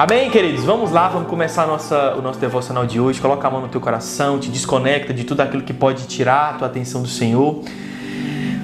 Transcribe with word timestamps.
Amém, 0.00 0.30
queridos? 0.30 0.64
Vamos 0.64 0.92
lá, 0.92 1.10
vamos 1.10 1.28
começar 1.28 1.66
nossa, 1.66 2.14
o 2.14 2.22
nosso 2.22 2.40
devocional 2.40 2.86
de 2.86 2.98
hoje. 2.98 3.20
Coloca 3.20 3.46
a 3.46 3.50
mão 3.50 3.60
no 3.60 3.68
teu 3.68 3.82
coração, 3.82 4.38
te 4.38 4.48
desconecta 4.48 5.12
de 5.12 5.24
tudo 5.24 5.42
aquilo 5.42 5.62
que 5.62 5.74
pode 5.74 6.06
tirar 6.06 6.54
a 6.54 6.54
tua 6.54 6.68
atenção 6.68 7.02
do 7.02 7.08
Senhor. 7.08 7.62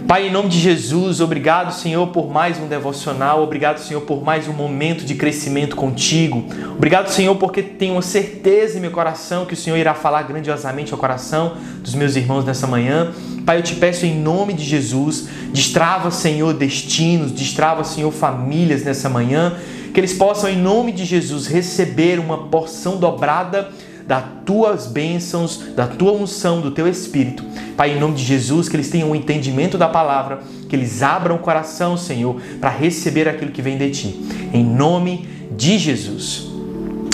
Pai, 0.08 0.28
em 0.28 0.32
nome 0.32 0.48
de 0.48 0.58
Jesus, 0.58 1.20
obrigado, 1.20 1.74
Senhor, 1.74 2.06
por 2.06 2.32
mais 2.32 2.58
um 2.58 2.66
devocional. 2.66 3.42
Obrigado, 3.42 3.80
Senhor, 3.80 4.00
por 4.00 4.24
mais 4.24 4.48
um 4.48 4.54
momento 4.54 5.04
de 5.04 5.14
crescimento 5.14 5.76
contigo. 5.76 6.42
Obrigado, 6.74 7.08
Senhor, 7.08 7.34
porque 7.34 7.62
tenho 7.62 8.00
certeza 8.00 8.78
em 8.78 8.80
meu 8.80 8.90
coração 8.90 9.44
que 9.44 9.52
o 9.52 9.56
Senhor 9.58 9.76
irá 9.76 9.92
falar 9.92 10.22
grandiosamente 10.22 10.94
ao 10.94 10.98
coração 10.98 11.52
dos 11.82 11.94
meus 11.94 12.16
irmãos 12.16 12.46
nessa 12.46 12.66
manhã. 12.66 13.12
Pai, 13.46 13.58
eu 13.58 13.62
te 13.62 13.76
peço 13.76 14.04
em 14.04 14.20
nome 14.20 14.52
de 14.52 14.64
Jesus, 14.64 15.28
destrava, 15.52 16.10
Senhor, 16.10 16.52
destinos, 16.52 17.30
destrava, 17.30 17.84
Senhor, 17.84 18.10
famílias 18.10 18.82
nessa 18.82 19.08
manhã, 19.08 19.54
que 19.94 20.00
eles 20.00 20.12
possam, 20.12 20.50
em 20.50 20.58
nome 20.58 20.90
de 20.90 21.04
Jesus, 21.04 21.46
receber 21.46 22.18
uma 22.18 22.48
porção 22.48 22.96
dobrada 22.96 23.68
das 24.04 24.24
tuas 24.44 24.88
bênçãos, 24.88 25.58
da 25.76 25.86
tua 25.86 26.10
unção, 26.10 26.60
do 26.60 26.72
teu 26.72 26.88
Espírito. 26.88 27.44
Pai, 27.76 27.96
em 27.96 28.00
nome 28.00 28.16
de 28.16 28.24
Jesus, 28.24 28.68
que 28.68 28.74
eles 28.74 28.90
tenham 28.90 29.12
um 29.12 29.14
entendimento 29.14 29.78
da 29.78 29.88
palavra, 29.88 30.40
que 30.68 30.74
eles 30.74 31.00
abram 31.00 31.36
o 31.36 31.38
coração, 31.38 31.96
Senhor, 31.96 32.40
para 32.60 32.70
receber 32.70 33.28
aquilo 33.28 33.52
que 33.52 33.62
vem 33.62 33.78
de 33.78 33.90
ti. 33.90 34.48
Em 34.52 34.64
nome 34.64 35.28
de 35.56 35.78
Jesus. 35.78 36.48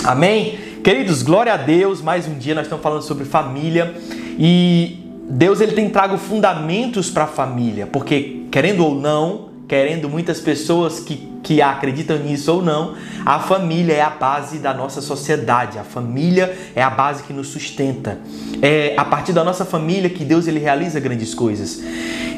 Amém? 0.03 0.57
Queridos, 0.83 1.21
glória 1.21 1.53
a 1.53 1.57
Deus. 1.57 2.01
Mais 2.01 2.27
um 2.27 2.33
dia 2.33 2.55
nós 2.55 2.65
estamos 2.65 2.81
falando 2.81 3.03
sobre 3.03 3.23
família 3.23 3.93
e 4.39 5.02
Deus 5.29 5.61
ele 5.61 5.71
tem 5.71 5.89
trago 5.89 6.17
fundamentos 6.17 7.09
para 7.09 7.23
a 7.23 7.27
família, 7.27 7.87
porque 7.87 8.43
querendo 8.51 8.85
ou 8.85 8.95
não, 8.95 9.49
querendo 9.67 10.09
muitas 10.09 10.39
pessoas 10.39 10.99
que 10.99 11.32
que 11.43 11.61
acreditam 11.61 12.17
nisso 12.17 12.53
ou 12.53 12.61
não, 12.61 12.95
a 13.25 13.37
família 13.37 13.93
é 13.93 14.01
a 14.01 14.09
base 14.09 14.59
da 14.59 14.73
nossa 14.73 15.01
sociedade. 15.01 15.77
A 15.77 15.83
família 15.83 16.57
é 16.73 16.81
a 16.81 16.89
base 16.89 17.23
que 17.23 17.33
nos 17.33 17.49
sustenta. 17.49 18.17
É 18.61 18.95
a 18.97 19.03
partir 19.03 19.33
da 19.33 19.43
nossa 19.43 19.65
família 19.65 20.09
que 20.09 20.23
Deus 20.23 20.47
ele 20.47 20.59
realiza 20.59 20.99
grandes 21.01 21.35
coisas. 21.35 21.83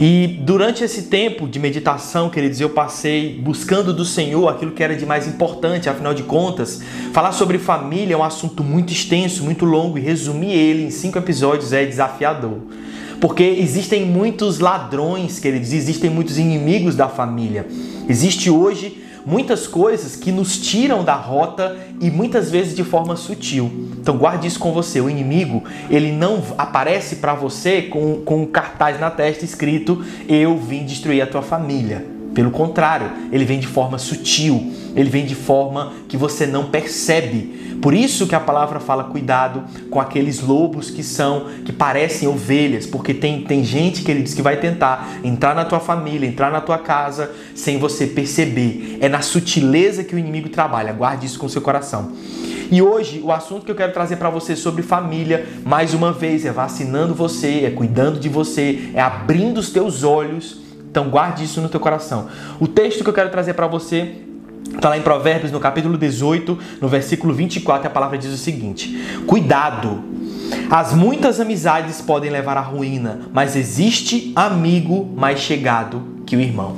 E 0.02 0.40
durante 0.42 0.84
esse 0.84 1.04
tempo 1.04 1.48
de 1.48 1.60
meditação, 1.60 2.30
queridos, 2.30 2.60
eu 2.60 2.70
passei 2.72 3.40
buscando 3.40 3.94
do 3.94 4.04
Senhor 4.04 4.50
aquilo 4.50 4.72
que 4.72 4.84
era 4.84 4.96
de 4.96 5.06
mais 5.06 5.28
importante, 5.28 5.88
afinal 5.88 6.14
de 6.14 6.24
contas, 6.24 6.82
falar 7.14 7.32
sobre 7.32 7.58
família 7.58 8.16
é 8.16 8.18
um 8.18 8.24
assunto 8.24 8.64
muito 8.64 8.92
extenso, 8.92 9.44
muito 9.44 9.64
longo 9.64 9.98
e 9.98 10.02
resumir 10.02 10.52
ele 10.52 10.84
em 10.84 10.90
cinco 10.90 11.18
episódios 11.18 11.72
é 11.72 11.86
desafiador. 11.86 12.58
Porque 13.26 13.42
existem 13.42 14.06
muitos 14.06 14.60
ladrões, 14.60 15.40
queridos, 15.40 15.74
existem 15.74 16.12
muitos 16.12 16.38
inimigos 16.38 16.96
da 16.96 17.10
família. 17.10 17.66
Existe 18.08 18.52
hoje 18.52 19.04
muitas 19.26 19.66
coisas 19.66 20.16
que 20.16 20.32
nos 20.32 20.60
tiram 20.60 21.04
da 21.04 21.16
rota 21.16 21.76
e 22.00 22.12
muitas 22.12 22.52
vezes 22.52 22.76
de 22.76 22.84
forma 22.84 23.16
sutil. 23.16 23.90
Então 24.00 24.16
guarde 24.16 24.46
isso 24.46 24.60
com 24.60 24.72
você. 24.72 25.02
O 25.02 25.10
inimigo, 25.10 25.64
ele 25.90 26.12
não 26.12 26.44
aparece 26.56 27.16
para 27.16 27.34
você 27.34 27.82
com, 27.82 28.18
com 28.18 28.44
um 28.44 28.46
cartaz 28.46 29.00
na 29.00 29.10
testa 29.10 29.44
escrito 29.44 30.06
eu 30.30 30.56
vim 30.60 30.86
destruir 30.86 31.24
a 31.24 31.26
tua 31.26 31.42
família. 31.42 32.15
Pelo 32.36 32.52
contrário, 32.52 33.10
ele 33.32 33.46
vem 33.46 33.60
de 33.60 33.66
forma 33.66 33.98
sutil, 33.98 34.74
ele 34.94 35.10
vem 35.10 35.26
de 35.26 35.34
forma 35.34 35.94
que 36.10 36.18
você 36.18 36.46
não 36.46 36.66
percebe. 36.66 37.78
Por 37.82 37.94
isso 37.94 38.28
que 38.28 38.36
a 38.36 38.42
palavra 38.42 38.78
fala 38.78 39.06
cuidado 39.06 39.64
com 39.90 40.02
aqueles 40.02 40.42
lobos 40.42 40.90
que 40.92 41.02
são, 41.02 41.46
que 41.64 41.72
parecem 41.72 42.28
ovelhas, 42.28 42.86
porque 42.86 43.14
tem, 43.14 43.46
tem 43.46 43.64
gente 43.64 44.02
que 44.02 44.12
ele 44.12 44.22
diz 44.22 44.34
que 44.34 44.42
vai 44.42 44.58
tentar 44.58 45.20
entrar 45.24 45.56
na 45.56 45.64
tua 45.64 45.80
família, 45.80 46.28
entrar 46.28 46.52
na 46.52 46.60
tua 46.60 46.78
casa 46.78 47.32
sem 47.56 47.80
você 47.80 48.06
perceber. 48.06 48.98
É 49.00 49.08
na 49.08 49.22
sutileza 49.22 50.04
que 50.04 50.14
o 50.14 50.20
inimigo 50.20 50.50
trabalha. 50.50 50.92
Guarde 50.92 51.26
isso 51.26 51.40
com 51.40 51.48
seu 51.48 51.62
coração. 51.62 52.12
E 52.70 52.82
hoje 52.82 53.22
o 53.24 53.32
assunto 53.32 53.64
que 53.64 53.72
eu 53.72 53.76
quero 53.76 53.94
trazer 53.94 54.18
para 54.18 54.30
você 54.30 54.58
sobre 54.58 54.84
família, 54.84 55.48
mais 55.64 55.94
uma 55.94 56.12
vez, 56.12 56.44
é 56.44 56.52
vacinando 56.52 57.14
você, 57.14 57.64
é 57.64 57.70
cuidando 57.70 58.20
de 58.20 58.28
você, 58.28 58.90
é 58.94 59.00
abrindo 59.00 59.60
os 59.60 59.70
teus 59.70 60.04
olhos 60.04 60.65
então 60.96 61.10
guarde 61.10 61.44
isso 61.44 61.60
no 61.60 61.68
teu 61.68 61.80
coração. 61.82 62.30
O 62.58 62.70
texto 62.70 63.04
que 63.04 63.10
eu 63.10 63.14
quero 63.14 63.30
trazer 63.30 63.54
para 63.54 63.68
você 63.68 64.16
Está 64.74 64.90
lá 64.90 64.98
em 64.98 65.02
Provérbios, 65.02 65.52
no 65.52 65.60
capítulo 65.60 65.96
18, 65.96 66.58
no 66.82 66.88
versículo 66.88 67.34
24, 67.34 67.88
a 67.88 67.90
palavra 67.90 68.18
diz 68.18 68.34
o 68.34 68.38
seguinte: 68.38 68.98
Cuidado! 69.28 70.04
As 70.72 70.92
muitas 70.92 71.40
amizades 71.40 72.02
podem 72.02 72.32
levar 72.32 72.58
à 72.58 72.62
ruína, 72.62 73.22
mas 73.32 73.56
existe 73.56 74.34
amigo 74.36 75.06
mais 75.16 75.40
chegado 75.40 76.02
que 76.26 76.36
o 76.36 76.42
irmão. 76.42 76.76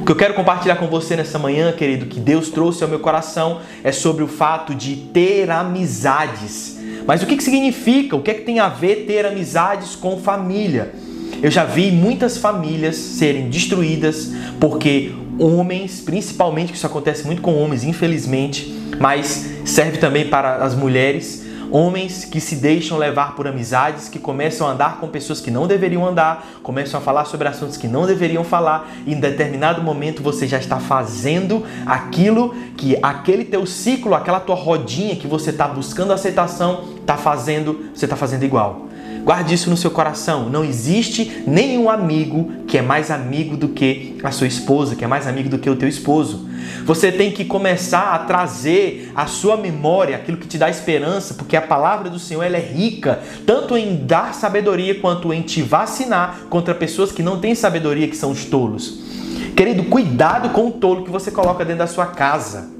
O 0.00 0.04
que 0.04 0.10
eu 0.10 0.16
quero 0.16 0.34
compartilhar 0.34 0.76
com 0.76 0.88
você 0.88 1.14
nessa 1.14 1.38
manhã, 1.38 1.72
querido, 1.72 2.06
que 2.06 2.18
Deus 2.18 2.50
trouxe 2.50 2.82
ao 2.82 2.90
meu 2.90 2.98
coração, 2.98 3.60
é 3.84 3.92
sobre 3.92 4.24
o 4.24 4.28
fato 4.28 4.74
de 4.74 4.96
ter 4.96 5.50
amizades. 5.50 6.78
Mas 7.06 7.22
o 7.22 7.26
que, 7.26 7.36
que 7.36 7.44
significa? 7.44 8.16
O 8.16 8.22
que 8.22 8.32
é 8.32 8.34
que 8.34 8.42
tem 8.42 8.58
a 8.58 8.68
ver 8.68 9.06
ter 9.06 9.24
amizades 9.24 9.94
com 9.94 10.18
família? 10.18 10.92
Eu 11.42 11.50
já 11.50 11.64
vi 11.64 11.90
muitas 11.90 12.36
famílias 12.36 12.96
serem 12.96 13.48
destruídas 13.48 14.30
porque 14.58 15.12
homens, 15.38 16.00
principalmente 16.00 16.70
que 16.70 16.76
isso 16.76 16.86
acontece 16.86 17.26
muito 17.26 17.40
com 17.40 17.54
homens, 17.54 17.82
infelizmente, 17.82 18.70
mas 19.00 19.50
serve 19.64 19.98
também 19.98 20.28
para 20.28 20.56
as 20.56 20.74
mulheres, 20.74 21.46
homens 21.70 22.24
que 22.24 22.40
se 22.40 22.56
deixam 22.56 22.98
levar 22.98 23.34
por 23.34 23.46
amizades, 23.46 24.08
que 24.08 24.18
começam 24.18 24.66
a 24.66 24.72
andar 24.72 24.98
com 24.98 25.08
pessoas 25.08 25.40
que 25.40 25.50
não 25.50 25.66
deveriam 25.66 26.06
andar, 26.06 26.46
começam 26.62 26.98
a 26.98 27.02
falar 27.02 27.24
sobre 27.24 27.48
assuntos 27.48 27.76
que 27.76 27.88
não 27.88 28.06
deveriam 28.06 28.44
falar, 28.44 28.90
e 29.06 29.14
em 29.14 29.20
determinado 29.20 29.80
momento 29.82 30.22
você 30.22 30.46
já 30.46 30.58
está 30.58 30.78
fazendo 30.78 31.64
aquilo 31.86 32.54
que 32.76 32.98
aquele 33.02 33.44
teu 33.44 33.64
ciclo, 33.64 34.14
aquela 34.14 34.40
tua 34.40 34.56
rodinha 34.56 35.16
que 35.16 35.26
você 35.26 35.50
está 35.50 35.68
buscando 35.68 36.12
aceitação, 36.12 36.84
está 37.00 37.16
fazendo, 37.16 37.90
você 37.94 38.04
está 38.04 38.16
fazendo 38.16 38.44
igual. 38.44 38.89
Guarde 39.24 39.54
isso 39.54 39.70
no 39.70 39.76
seu 39.76 39.90
coração. 39.90 40.48
Não 40.48 40.64
existe 40.64 41.42
nenhum 41.46 41.90
amigo 41.90 42.50
que 42.66 42.78
é 42.78 42.82
mais 42.82 43.10
amigo 43.10 43.56
do 43.56 43.68
que 43.68 44.16
a 44.22 44.30
sua 44.30 44.46
esposa, 44.46 44.96
que 44.96 45.04
é 45.04 45.06
mais 45.06 45.26
amigo 45.26 45.48
do 45.48 45.58
que 45.58 45.68
o 45.68 45.76
teu 45.76 45.88
esposo. 45.88 46.48
Você 46.84 47.12
tem 47.12 47.30
que 47.30 47.44
começar 47.44 48.14
a 48.14 48.18
trazer 48.20 49.12
à 49.14 49.26
sua 49.26 49.56
memória 49.56 50.16
aquilo 50.16 50.38
que 50.38 50.48
te 50.48 50.58
dá 50.58 50.70
esperança, 50.70 51.34
porque 51.34 51.56
a 51.56 51.62
palavra 51.62 52.08
do 52.08 52.18
Senhor 52.18 52.42
ela 52.42 52.56
é 52.56 52.60
rica, 52.60 53.20
tanto 53.46 53.76
em 53.76 53.96
dar 54.04 54.34
sabedoria 54.34 54.98
quanto 54.98 55.32
em 55.32 55.42
te 55.42 55.62
vacinar 55.62 56.40
contra 56.48 56.74
pessoas 56.74 57.12
que 57.12 57.22
não 57.22 57.38
têm 57.38 57.54
sabedoria, 57.54 58.08
que 58.08 58.16
são 58.16 58.30
os 58.30 58.44
tolos. 58.44 59.00
Querido, 59.54 59.84
cuidado 59.84 60.50
com 60.50 60.68
o 60.68 60.70
tolo 60.70 61.04
que 61.04 61.10
você 61.10 61.30
coloca 61.30 61.64
dentro 61.64 61.80
da 61.80 61.86
sua 61.86 62.06
casa. 62.06 62.79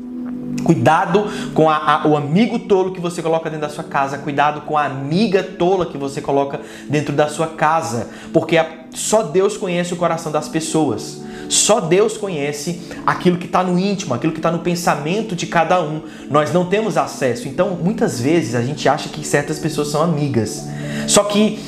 Cuidado 0.64 1.24
com 1.54 1.70
a, 1.70 1.76
a, 1.76 2.06
o 2.06 2.16
amigo 2.16 2.58
tolo 2.58 2.92
que 2.92 3.00
você 3.00 3.22
coloca 3.22 3.48
dentro 3.48 3.66
da 3.66 3.72
sua 3.72 3.84
casa. 3.84 4.18
Cuidado 4.18 4.62
com 4.62 4.76
a 4.76 4.84
amiga 4.84 5.42
tola 5.42 5.86
que 5.86 5.96
você 5.96 6.20
coloca 6.20 6.60
dentro 6.88 7.14
da 7.14 7.28
sua 7.28 7.46
casa. 7.48 8.08
Porque 8.32 8.56
a, 8.56 8.66
só 8.92 9.22
Deus 9.22 9.56
conhece 9.56 9.94
o 9.94 9.96
coração 9.96 10.30
das 10.32 10.48
pessoas. 10.48 11.22
Só 11.48 11.80
Deus 11.80 12.16
conhece 12.16 12.80
aquilo 13.04 13.36
que 13.36 13.46
está 13.46 13.62
no 13.62 13.78
íntimo, 13.78 14.14
aquilo 14.14 14.32
que 14.32 14.38
está 14.38 14.52
no 14.52 14.60
pensamento 14.60 15.34
de 15.34 15.46
cada 15.46 15.82
um. 15.82 16.02
Nós 16.30 16.52
não 16.52 16.64
temos 16.66 16.96
acesso. 16.96 17.48
Então, 17.48 17.70
muitas 17.70 18.20
vezes 18.20 18.54
a 18.54 18.62
gente 18.62 18.88
acha 18.88 19.08
que 19.08 19.26
certas 19.26 19.58
pessoas 19.58 19.88
são 19.88 20.02
amigas. 20.02 20.68
Só 21.08 21.24
que 21.24 21.58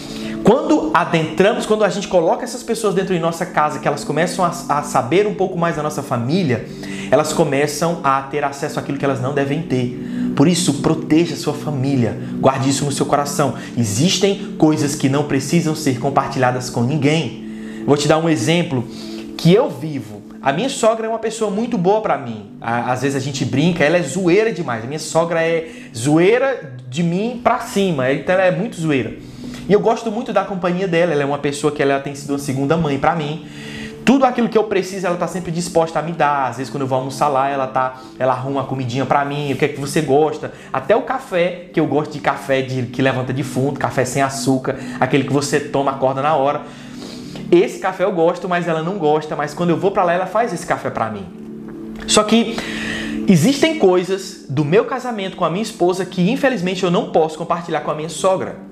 quando 0.42 0.91
adentramos, 0.92 1.66
quando 1.66 1.84
a 1.84 1.88
gente 1.88 2.08
coloca 2.08 2.44
essas 2.44 2.62
pessoas 2.62 2.94
dentro 2.94 3.14
de 3.14 3.20
nossa 3.20 3.47
casa, 3.47 3.78
que 3.78 3.86
elas 3.86 4.04
começam 4.04 4.44
a, 4.44 4.48
a 4.48 4.82
saber 4.82 5.26
um 5.26 5.34
pouco 5.34 5.58
mais 5.58 5.76
da 5.76 5.82
nossa 5.82 6.03
família, 6.03 6.66
elas 7.10 7.32
começam 7.32 8.00
a 8.03 8.22
ter 8.22 8.42
acesso 8.44 8.78
àquilo 8.78 8.98
que 8.98 9.04
elas 9.04 9.20
não 9.20 9.34
devem 9.34 9.62
ter. 9.62 10.32
Por 10.34 10.48
isso, 10.48 10.75
proteja 10.75 11.36
sua 11.36 11.53
família, 11.53 12.19
guarde 12.41 12.70
isso 12.70 12.84
no 12.84 12.92
seu 12.92 13.06
coração. 13.06 13.54
Existem 13.76 14.54
coisas 14.58 14.94
que 14.94 15.08
não 15.08 15.25
precisam 15.25 15.74
ser 15.74 15.98
compartilhadas 15.98 16.71
com 16.71 16.83
ninguém. 16.83 17.83
Vou 17.86 17.97
te 17.97 18.09
dar 18.09 18.18
um 18.18 18.28
exemplo 18.28 18.84
que 19.36 19.53
eu 19.53 19.68
vivo. 19.68 20.22
A 20.41 20.53
minha 20.53 20.68
sogra 20.68 21.06
é 21.06 21.09
uma 21.09 21.18
pessoa 21.18 21.50
muito 21.50 21.78
boa 21.78 22.00
para 22.00 22.18
mim. 22.18 22.50
Às 22.60 23.03
vezes 23.03 23.16
a 23.16 23.21
gente 23.21 23.45
brinca, 23.45 23.84
ela 23.84 23.97
é 23.97 24.03
zoeira 24.03 24.53
demais. 24.53 24.83
A 24.83 24.86
minha 24.86 24.98
sogra 24.98 25.41
é 25.41 25.71
zoeira 25.97 26.72
de 26.88 27.03
mim 27.03 27.41
para 27.42 27.60
cima, 27.60 28.10
então 28.10 28.34
ela 28.34 28.45
é 28.45 28.50
muito 28.50 28.80
zoeira. 28.80 29.12
E 29.72 29.74
eu 29.74 29.80
gosto 29.80 30.13
muito 30.13 30.34
da 30.34 30.45
companhia 30.45 30.86
dela. 30.86 31.15
Ela 31.15 31.22
é 31.22 31.24
uma 31.24 31.39
pessoa 31.39 31.72
que 31.72 31.83
ela 31.83 31.98
tem 31.98 32.15
sido 32.15 32.33
uma 32.33 32.39
segunda 32.39 32.77
mãe 32.77 32.98
para 32.98 33.16
mim. 33.16 33.47
Tudo 34.04 34.27
aquilo 34.27 34.47
que 34.47 34.59
eu 34.59 34.65
preciso, 34.65 35.07
ela 35.07 35.16
tá 35.16 35.27
sempre 35.27 35.51
disposta 35.51 35.98
a 35.98 36.03
me 36.03 36.13
dar. 36.13 36.51
Às 36.51 36.59
vezes, 36.59 36.71
quando 36.71 36.83
eu 36.83 36.86
vou 36.86 36.98
almoçar 36.98 37.28
lá, 37.28 37.48
ela 37.48 37.66
tá, 37.66 38.03
ela 38.19 38.34
arruma 38.34 38.60
uma 38.60 38.66
comidinha 38.66 39.07
para 39.07 39.24
mim, 39.24 39.51
o 39.51 39.57
que 39.57 39.65
é 39.65 39.69
que 39.69 39.80
você 39.80 40.03
gosta. 40.03 40.53
Até 40.71 40.95
o 40.95 41.01
café, 41.01 41.71
que 41.72 41.80
eu 41.80 41.86
gosto 41.86 42.13
de 42.13 42.21
café 42.21 42.60
de, 42.60 42.83
que 42.83 43.01
levanta 43.01 43.33
defunto, 43.33 43.80
café 43.80 44.04
sem 44.04 44.21
açúcar, 44.21 44.77
aquele 45.01 45.24
que 45.24 45.33
você 45.33 45.59
toma, 45.59 45.92
acorda 45.92 46.21
na 46.21 46.36
hora. 46.36 46.60
Esse 47.51 47.78
café 47.78 48.04
eu 48.04 48.13
gosto, 48.13 48.47
mas 48.47 48.69
ela 48.69 48.83
não 48.83 48.98
gosta. 48.98 49.34
Mas 49.34 49.54
quando 49.54 49.71
eu 49.71 49.78
vou 49.78 49.91
para 49.91 50.04
lá, 50.04 50.13
ela 50.13 50.27
faz 50.27 50.53
esse 50.53 50.66
café 50.66 50.91
para 50.91 51.09
mim. 51.09 51.24
Só 52.07 52.22
que 52.24 52.59
existem 53.27 53.78
coisas 53.78 54.45
do 54.51 54.66
meu 54.66 54.84
casamento 54.84 55.34
com 55.34 55.47
a 55.47 55.51
minha 55.51 55.63
esposa 55.63 56.04
que 56.04 56.30
infelizmente 56.30 56.84
eu 56.84 56.91
não 56.91 57.10
posso 57.10 57.39
compartilhar 57.39 57.80
com 57.80 57.91
a 57.91 57.95
minha 57.95 58.10
sogra. 58.10 58.71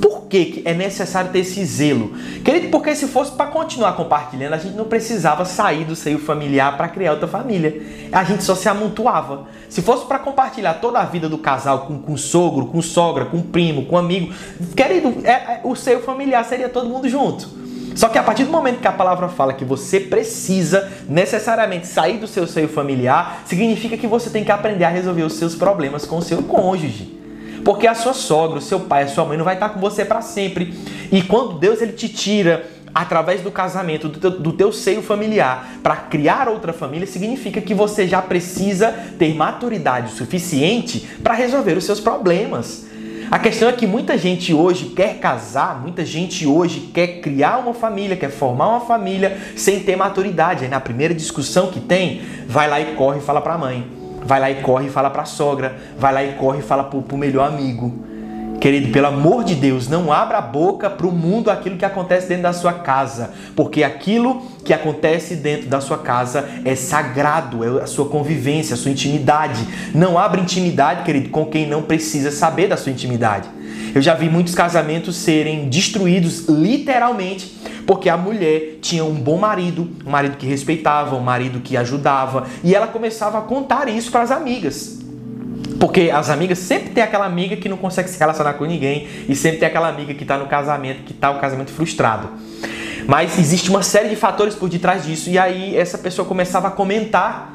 Por 0.00 0.17
que 0.28 0.62
é 0.64 0.74
necessário 0.74 1.30
ter 1.30 1.40
esse 1.40 1.64
zelo? 1.64 2.12
Querido, 2.44 2.68
porque 2.68 2.94
se 2.94 3.06
fosse 3.08 3.32
para 3.32 3.46
continuar 3.46 3.92
compartilhando, 3.92 4.52
a 4.52 4.58
gente 4.58 4.76
não 4.76 4.84
precisava 4.84 5.44
sair 5.44 5.84
do 5.84 5.96
seio 5.96 6.18
familiar 6.18 6.76
para 6.76 6.88
criar 6.88 7.12
outra 7.12 7.26
família. 7.26 7.82
A 8.12 8.22
gente 8.24 8.44
só 8.44 8.54
se 8.54 8.68
amontoava. 8.68 9.46
Se 9.68 9.82
fosse 9.82 10.06
para 10.06 10.18
compartilhar 10.18 10.74
toda 10.74 10.98
a 10.98 11.04
vida 11.04 11.28
do 11.28 11.38
casal 11.38 11.86
com, 11.86 11.98
com 11.98 12.16
sogro, 12.16 12.66
com 12.66 12.82
sogra, 12.82 13.24
com 13.24 13.40
primo, 13.40 13.86
com 13.86 13.96
amigo, 13.96 14.32
querido, 14.76 15.14
é, 15.24 15.30
é, 15.30 15.60
o 15.64 15.74
seio 15.74 16.00
familiar 16.00 16.44
seria 16.44 16.68
todo 16.68 16.88
mundo 16.88 17.08
junto. 17.08 17.58
Só 17.94 18.08
que 18.08 18.16
a 18.16 18.22
partir 18.22 18.44
do 18.44 18.52
momento 18.52 18.78
que 18.80 18.86
a 18.86 18.92
palavra 18.92 19.28
fala 19.28 19.52
que 19.52 19.64
você 19.64 19.98
precisa 19.98 20.88
necessariamente 21.08 21.86
sair 21.88 22.18
do 22.18 22.28
seu 22.28 22.46
seio 22.46 22.68
familiar, 22.68 23.42
significa 23.44 23.96
que 23.96 24.06
você 24.06 24.30
tem 24.30 24.44
que 24.44 24.52
aprender 24.52 24.84
a 24.84 24.88
resolver 24.88 25.22
os 25.22 25.32
seus 25.32 25.56
problemas 25.56 26.06
com 26.06 26.18
o 26.18 26.22
seu 26.22 26.42
cônjuge. 26.44 27.17
Porque 27.64 27.86
a 27.86 27.94
sua 27.94 28.14
sogra, 28.14 28.58
o 28.58 28.62
seu 28.62 28.80
pai, 28.80 29.04
a 29.04 29.08
sua 29.08 29.24
mãe 29.24 29.36
não 29.36 29.44
vai 29.44 29.54
estar 29.54 29.70
com 29.70 29.80
você 29.80 30.04
para 30.04 30.22
sempre. 30.22 30.74
E 31.10 31.22
quando 31.22 31.58
Deus 31.58 31.80
ele 31.80 31.92
te 31.92 32.08
tira 32.08 32.66
através 32.94 33.42
do 33.42 33.50
casamento, 33.50 34.08
do 34.08 34.18
teu, 34.18 34.30
do 34.30 34.52
teu 34.52 34.72
seio 34.72 35.02
familiar, 35.02 35.68
para 35.82 35.96
criar 35.96 36.48
outra 36.48 36.72
família, 36.72 37.06
significa 37.06 37.60
que 37.60 37.74
você 37.74 38.08
já 38.08 38.20
precisa 38.20 38.92
ter 39.18 39.34
maturidade 39.34 40.12
suficiente 40.12 41.08
para 41.22 41.34
resolver 41.34 41.76
os 41.76 41.84
seus 41.84 42.00
problemas. 42.00 42.86
A 43.30 43.38
questão 43.38 43.68
é 43.68 43.72
que 43.72 43.86
muita 43.86 44.16
gente 44.16 44.54
hoje 44.54 44.86
quer 44.86 45.18
casar, 45.18 45.78
muita 45.80 46.02
gente 46.04 46.46
hoje 46.46 46.90
quer 46.94 47.20
criar 47.20 47.58
uma 47.58 47.74
família, 47.74 48.16
quer 48.16 48.30
formar 48.30 48.68
uma 48.68 48.80
família 48.80 49.36
sem 49.54 49.80
ter 49.80 49.96
maturidade. 49.96 50.64
Aí 50.64 50.70
na 50.70 50.80
primeira 50.80 51.14
discussão 51.14 51.70
que 51.70 51.78
tem, 51.78 52.22
vai 52.48 52.68
lá 52.68 52.80
e 52.80 52.94
corre 52.94 53.18
e 53.18 53.22
fala 53.22 53.42
para 53.42 53.54
a 53.54 53.58
mãe. 53.58 53.97
Vai 54.28 54.40
lá 54.40 54.50
e 54.50 54.56
corre 54.56 54.88
e 54.88 54.90
fala 54.90 55.08
para 55.08 55.22
a 55.22 55.24
sogra. 55.24 55.78
Vai 55.98 56.12
lá 56.12 56.22
e 56.22 56.34
corre 56.34 56.58
e 56.58 56.62
fala 56.62 56.84
para 56.84 56.98
o 56.98 57.18
melhor 57.18 57.48
amigo. 57.48 57.94
Querido, 58.60 58.92
pelo 58.92 59.06
amor 59.06 59.42
de 59.42 59.54
Deus, 59.54 59.88
não 59.88 60.12
abra 60.12 60.36
a 60.36 60.42
boca 60.42 60.90
para 60.90 61.06
o 61.06 61.12
mundo 61.12 61.50
aquilo 61.50 61.78
que 61.78 61.84
acontece 61.84 62.28
dentro 62.28 62.42
da 62.42 62.52
sua 62.52 62.74
casa, 62.74 63.30
porque 63.56 63.82
aquilo 63.82 64.42
que 64.64 64.74
acontece 64.74 65.36
dentro 65.36 65.68
da 65.68 65.80
sua 65.80 65.96
casa 65.96 66.46
é 66.62 66.74
sagrado, 66.74 67.64
é 67.64 67.84
a 67.84 67.86
sua 67.86 68.06
convivência, 68.06 68.74
a 68.74 68.76
sua 68.76 68.90
intimidade. 68.90 69.66
Não 69.94 70.18
abra 70.18 70.40
intimidade, 70.40 71.04
querido, 71.04 71.30
com 71.30 71.46
quem 71.46 71.66
não 71.66 71.82
precisa 71.82 72.30
saber 72.30 72.66
da 72.66 72.76
sua 72.76 72.92
intimidade. 72.92 73.48
Eu 73.94 74.02
já 74.02 74.14
vi 74.14 74.28
muitos 74.28 74.54
casamentos 74.54 75.16
serem 75.16 75.68
destruídos 75.68 76.46
literalmente 76.48 77.58
porque 77.86 78.10
a 78.10 78.18
mulher 78.18 78.78
tinha 78.82 79.02
um 79.02 79.14
bom 79.14 79.38
marido, 79.38 79.88
um 80.04 80.10
marido 80.10 80.36
que 80.36 80.46
respeitava, 80.46 81.16
um 81.16 81.20
marido 81.20 81.60
que 81.60 81.74
ajudava, 81.74 82.46
e 82.62 82.74
ela 82.74 82.86
começava 82.86 83.38
a 83.38 83.40
contar 83.40 83.88
isso 83.88 84.10
para 84.10 84.20
as 84.20 84.30
amigas. 84.30 84.98
Porque 85.80 86.10
as 86.12 86.28
amigas 86.28 86.58
sempre 86.58 86.90
tem 86.90 87.02
aquela 87.02 87.24
amiga 87.24 87.56
que 87.56 87.68
não 87.68 87.78
consegue 87.78 88.10
se 88.10 88.18
relacionar 88.18 88.54
com 88.54 88.66
ninguém 88.66 89.06
e 89.28 89.34
sempre 89.34 89.60
tem 89.60 89.68
aquela 89.68 89.88
amiga 89.88 90.12
que 90.12 90.22
está 90.22 90.36
no 90.36 90.46
casamento, 90.46 91.04
que 91.04 91.12
está 91.12 91.30
o 91.30 91.38
casamento 91.38 91.70
frustrado. 91.70 92.28
Mas 93.06 93.38
existe 93.38 93.70
uma 93.70 93.82
série 93.82 94.10
de 94.10 94.16
fatores 94.16 94.54
por 94.54 94.68
detrás 94.68 95.06
disso 95.06 95.30
e 95.30 95.38
aí 95.38 95.74
essa 95.74 95.96
pessoa 95.96 96.28
começava 96.28 96.68
a 96.68 96.70
comentar 96.70 97.54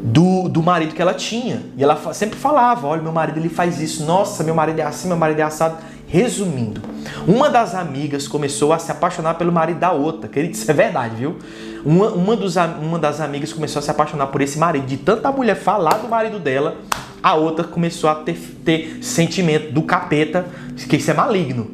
do, 0.00 0.48
do 0.48 0.62
marido 0.62 0.94
que 0.94 1.02
ela 1.02 1.14
tinha. 1.14 1.62
E 1.76 1.82
ela 1.82 1.96
sempre 2.12 2.38
falava: 2.38 2.86
olha, 2.86 3.02
meu 3.02 3.12
marido 3.12 3.38
ele 3.38 3.48
faz 3.48 3.80
isso, 3.80 4.04
nossa, 4.04 4.44
meu 4.44 4.54
marido 4.54 4.78
é 4.78 4.82
assim, 4.82 5.08
meu 5.08 5.16
marido 5.16 5.40
é 5.40 5.42
assado. 5.42 5.76
Resumindo, 6.10 6.80
uma 7.26 7.50
das 7.50 7.74
amigas 7.74 8.26
começou 8.26 8.72
a 8.72 8.78
se 8.78 8.90
apaixonar 8.90 9.34
pelo 9.34 9.52
marido 9.52 9.78
da 9.78 9.92
outra. 9.92 10.26
Querido, 10.26 10.54
isso 10.54 10.70
é 10.70 10.72
verdade, 10.72 11.16
viu? 11.16 11.36
Uma, 11.84 12.08
uma, 12.08 12.34
dos, 12.34 12.56
uma 12.56 12.98
das 12.98 13.20
amigas 13.20 13.52
começou 13.52 13.80
a 13.80 13.82
se 13.82 13.90
apaixonar 13.90 14.28
por 14.28 14.40
esse 14.40 14.58
marido. 14.58 14.86
De 14.86 14.96
tanta 14.96 15.30
mulher 15.30 15.54
falar 15.54 15.98
do 15.98 16.08
marido 16.08 16.38
dela, 16.38 16.76
a 17.22 17.34
outra 17.34 17.62
começou 17.62 18.08
a 18.08 18.14
ter, 18.14 18.38
ter 18.64 19.00
sentimento 19.02 19.70
do 19.70 19.82
capeta, 19.82 20.46
que 20.88 20.96
isso 20.96 21.10
é 21.10 21.14
maligno, 21.14 21.68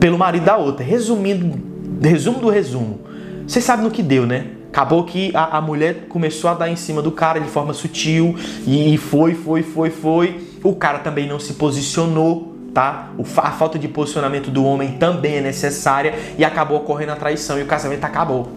pelo 0.00 0.18
marido 0.18 0.44
da 0.44 0.56
outra. 0.56 0.84
Resumindo, 0.84 1.56
resumo 2.02 2.40
do 2.40 2.48
resumo. 2.50 2.98
Você 3.46 3.60
sabe 3.60 3.84
no 3.84 3.92
que 3.92 4.02
deu, 4.02 4.26
né? 4.26 4.55
Acabou 4.76 5.04
que 5.04 5.34
a, 5.34 5.56
a 5.56 5.60
mulher 5.62 6.04
começou 6.06 6.50
a 6.50 6.52
dar 6.52 6.68
em 6.68 6.76
cima 6.76 7.00
do 7.00 7.10
cara 7.10 7.40
de 7.40 7.48
forma 7.48 7.72
sutil 7.72 8.36
e 8.66 8.98
foi, 8.98 9.32
foi, 9.32 9.62
foi, 9.62 9.88
foi. 9.88 10.38
O 10.62 10.74
cara 10.74 10.98
também 10.98 11.26
não 11.26 11.40
se 11.40 11.54
posicionou 11.54 12.54
tá? 12.74 13.08
A 13.38 13.52
falta 13.52 13.78
de 13.78 13.88
posicionamento 13.88 14.50
do 14.50 14.62
homem 14.62 14.98
também 14.98 15.36
é 15.36 15.40
necessária 15.40 16.12
e 16.36 16.44
acabou 16.44 16.76
ocorrendo 16.76 17.12
a 17.12 17.16
traição 17.16 17.58
e 17.58 17.62
o 17.62 17.66
casamento 17.66 18.04
acabou. 18.04 18.52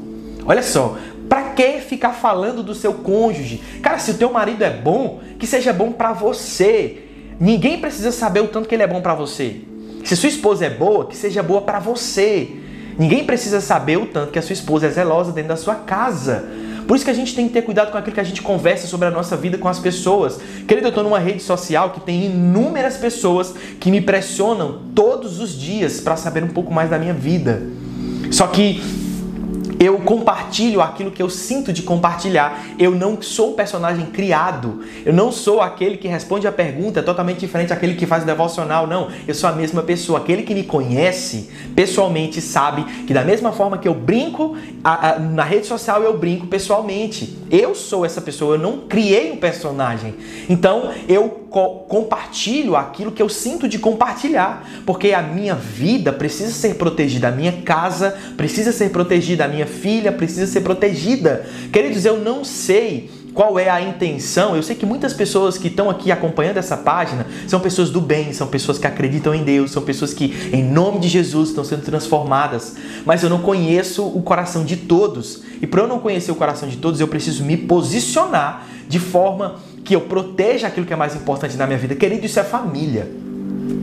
Olha 0.46 0.62
só, 0.62 0.98
para 1.30 1.52
que 1.52 1.80
ficar 1.80 2.12
falando 2.12 2.62
do 2.62 2.76
seu 2.76 2.96
cônjuge? 2.96 3.62
Cara, 3.82 3.98
se 3.98 4.12
o 4.12 4.16
teu 4.16 4.30
marido 4.30 4.62
é 4.62 4.70
bom, 4.70 5.22
que 5.40 5.48
seja 5.48 5.72
bom 5.72 5.94
para 5.94 6.12
você. 6.12 6.98
Ninguém 7.40 7.80
precisa 7.80 8.12
saber 8.12 8.42
o 8.42 8.50
tanto 8.50 8.68
que 8.68 8.76
ele 8.76 8.84
é 8.84 8.88
bom 8.88 9.00
para 9.00 9.16
você. 9.16 9.62
Se 10.04 10.18
sua 10.18 10.28
esposa 10.28 10.66
é 10.66 10.70
boa, 10.70 11.06
que 11.06 11.16
seja 11.16 11.42
boa 11.42 11.62
para 11.62 11.80
você. 11.80 12.50
Ninguém 13.00 13.24
precisa 13.24 13.62
saber 13.62 13.98
o 13.98 14.06
tanto 14.06 14.34
que 14.34 14.38
a 14.38 14.42
sua 14.42 14.52
esposa 14.52 14.88
é 14.88 14.90
zelosa 14.90 15.32
dentro 15.32 15.48
da 15.48 15.56
sua 15.56 15.76
casa. 15.76 16.44
Por 16.86 16.96
isso 16.96 17.06
que 17.06 17.12
a 17.12 17.14
gente 17.14 17.34
tem 17.34 17.48
que 17.48 17.54
ter 17.54 17.62
cuidado 17.62 17.92
com 17.92 17.98
aquilo 17.98 18.14
que 18.14 18.20
a 18.20 18.24
gente 18.24 18.42
conversa 18.42 18.88
sobre 18.88 19.08
a 19.08 19.12
nossa 19.12 19.38
vida 19.38 19.58
com 19.58 19.70
as 19.70 19.80
pessoas. 19.80 20.40
Querido, 20.68 20.88
eu 20.88 20.90
estou 20.90 21.04
numa 21.04 21.20
rede 21.20 21.42
social 21.42 21.92
que 21.92 22.02
tem 22.02 22.26
inúmeras 22.26 22.98
pessoas 22.98 23.54
que 23.80 23.90
me 23.90 24.02
pressionam 24.02 24.82
todos 24.94 25.40
os 25.40 25.58
dias 25.58 26.02
para 26.02 26.18
saber 26.18 26.44
um 26.44 26.50
pouco 26.50 26.74
mais 26.74 26.90
da 26.90 27.00
minha 27.00 27.14
vida. 27.14 27.62
Só 28.32 28.48
que 28.48 28.82
eu 29.80 29.98
compartilho 30.00 30.82
aquilo 30.82 31.10
que 31.10 31.24
eu 31.24 31.30
sinto 31.30 31.72
de 31.72 31.84
compartilhar. 31.84 32.66
Eu 32.78 32.92
não 32.92 33.22
sou 33.22 33.52
um 33.52 33.54
personagem 33.54 34.08
criado. 34.08 34.84
Eu 35.06 35.14
não 35.14 35.32
sou 35.32 35.62
aquele 35.62 35.96
que 35.96 36.08
responde 36.08 36.46
a 36.46 36.52
pergunta 36.52 37.02
totalmente 37.02 37.40
diferente 37.40 37.70
daquele 37.70 37.96
que 37.96 38.06
faz 38.06 38.24
o 38.24 38.26
devocional. 38.26 38.86
Não, 38.86 39.10
eu 39.26 39.34
sou 39.34 39.50
a 39.50 39.54
mesma 39.54 39.82
pessoa. 39.82 40.20
Aquele 40.20 40.44
que 40.44 40.54
me 40.54 40.64
conhece 40.64 41.50
pessoalmente 41.74 42.42
sabe 42.42 42.84
que 43.06 43.14
da 43.14 43.24
mesma 43.24 43.54
forma 43.54 43.78
que 43.78 43.88
eu 43.88 43.94
brinco 43.94 44.58
a, 44.84 45.12
a, 45.12 45.20
na 45.20 45.44
rede 45.44 45.66
social, 45.66 46.04
eu 46.04 46.18
brinco 46.18 46.46
pessoalmente. 46.48 47.38
Eu 47.50 47.74
sou 47.74 48.06
essa 48.06 48.20
pessoa. 48.20 48.56
Eu 48.56 48.60
não 48.60 48.82
criei 48.82 49.32
um 49.32 49.38
personagem. 49.38 50.14
Então 50.50 50.92
eu 51.08 51.48
co 51.50 51.80
compartilho 51.90 52.76
aquilo 52.76 53.12
que 53.12 53.22
eu 53.22 53.28
sinto 53.28 53.68
de 53.68 53.80
compartilhar, 53.80 54.68
porque 54.86 55.14
a 55.14 55.22
minha 55.22 55.56
vida 55.56 56.14
precisa 56.14 56.52
ser 56.52 56.76
protegida, 56.76 57.30
a 57.30 57.32
minha 57.32 57.52
casa 57.64 58.16
precisa 58.38 58.72
ser 58.72 58.92
protegida, 58.92 59.46
a 59.46 59.48
minha 59.48 59.66
filha 59.70 60.12
precisa 60.12 60.46
ser 60.46 60.62
protegida. 60.62 61.46
Queridos, 61.72 62.04
eu 62.04 62.20
não 62.20 62.44
sei 62.44 63.10
qual 63.34 63.58
é 63.58 63.70
a 63.70 63.82
intenção. 63.82 64.56
Eu 64.56 64.62
sei 64.62 64.76
que 64.76 64.86
muitas 64.86 65.14
pessoas 65.14 65.58
que 65.58 65.68
estão 65.68 65.90
aqui 65.90 66.12
acompanhando 66.12 66.58
essa 66.58 66.76
página 66.76 67.26
são 67.48 67.60
pessoas 67.60 67.90
do 67.90 68.02
bem, 68.02 68.34
são 68.34 68.48
pessoas 68.48 68.78
que 68.78 68.88
acreditam 68.88 69.34
em 69.34 69.44
Deus, 69.44 69.72
são 69.72 69.82
pessoas 69.82 70.14
que, 70.14 70.50
em 70.52 70.64
nome 70.64 71.00
de 71.00 71.08
Jesus, 71.08 71.50
estão 71.50 71.64
sendo 71.64 71.84
transformadas. 71.84 72.76
Mas 73.06 73.24
eu 73.24 73.30
não 73.30 73.40
conheço 73.40 74.06
o 74.06 74.22
coração 74.22 74.66
de 74.66 74.76
todos. 74.76 75.44
E 75.62 75.68
para 75.68 75.82
eu 75.82 75.88
não 75.88 76.00
conhecer 76.00 76.32
o 76.32 76.36
coração 76.36 76.68
de 76.68 76.78
todos, 76.78 77.00
eu 77.00 77.08
preciso 77.08 77.44
me 77.44 77.56
posicionar 77.56 78.68
de 78.88 79.00
forma 79.00 79.56
que 79.86 79.96
eu 79.96 80.02
proteja 80.02 80.68
aquilo 80.68 80.86
que 80.86 80.94
é 80.94 80.96
mais 80.96 81.16
importante 81.16 81.56
na 81.56 81.66
minha 81.66 81.80
vida. 81.80 81.96
Querido, 81.96 82.26
isso 82.26 82.40
é 82.40 82.44
família. 82.44 83.10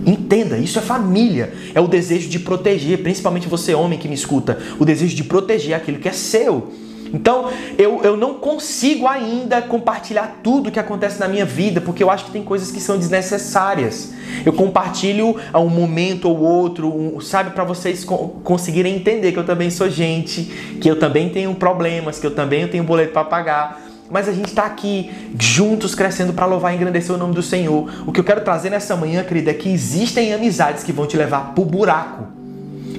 Entenda, 0.07 0.59
isso 0.59 0.79
é 0.79 0.83
família. 0.83 1.53
É 1.75 1.81
o 1.81 1.89
desejo 1.89 2.29
de 2.29 2.39
proteger, 2.39 3.03
principalmente 3.03 3.49
você, 3.49 3.75
homem 3.75 3.99
que 3.99 4.09
me 4.09 4.15
escuta, 4.15 4.59
o 4.79 4.85
desejo 4.85 5.15
de 5.15 5.25
proteger 5.25 5.75
aquilo 5.75 5.99
que 5.99 6.09
é 6.09 6.13
seu. 6.13 6.73
Então, 7.13 7.51
eu, 7.79 8.03
eu 8.03 8.17
não 8.17 8.35
consigo 8.35 9.07
ainda 9.07 9.63
compartilhar 9.63 10.41
tudo 10.43 10.71
que 10.71 10.79
acontece 10.79 11.21
na 11.21 11.29
minha 11.29 11.45
vida, 11.45 11.81
porque 11.81 12.03
eu 12.03 12.11
acho 12.11 12.27
que 12.27 12.31
tem 12.31 12.43
coisas 12.43 12.71
que 12.71 12.81
são 12.81 12.99
desnecessárias. 12.99 14.13
Eu 14.45 14.53
compartilho 14.53 15.37
a 15.53 15.61
um 15.61 15.69
momento 15.69 16.29
ou 16.29 16.39
outro, 16.39 16.89
um, 16.89 17.21
sabe, 17.21 17.51
para 17.51 17.65
vocês 17.65 18.05
conseguirem 18.05 18.97
entender 18.97 19.33
que 19.33 19.39
eu 19.39 19.47
também 19.47 19.71
sou 19.71 19.89
gente, 19.89 20.45
que 20.81 20.89
eu 20.91 20.99
também 20.99 21.29
tenho 21.29 21.55
problemas, 21.55 22.19
que 22.19 22.27
eu 22.27 22.35
também 22.35 22.67
tenho 22.67 22.85
boleto 22.85 23.13
para 23.13 23.25
pagar 23.25 23.86
mas 24.11 24.29
a 24.29 24.33
gente 24.33 24.49
está 24.49 24.65
aqui 24.65 25.11
juntos 25.39 25.95
crescendo 25.95 26.33
para 26.33 26.47
louvar 26.47 26.73
e 26.73 26.77
engrandecer 26.77 27.15
o 27.15 27.19
nome 27.19 27.35
do 27.35 27.43
Senhor. 27.43 27.91
O 28.07 28.13
que 28.13 28.21
eu 28.21 28.25
quero 28.25 28.43
trazer 28.43 28.71
nessa 28.71 28.97
manhã, 28.97 29.25
querida, 29.25 29.51
é 29.51 29.55
que 29.55 29.69
existem 29.69 30.33
amizades 30.33 30.85
que 30.85 30.93
vão 30.93 31.07
te 31.07 31.17
levar 31.17 31.53
para 31.55 31.63
o 31.63 31.65
buraco. 31.65 32.37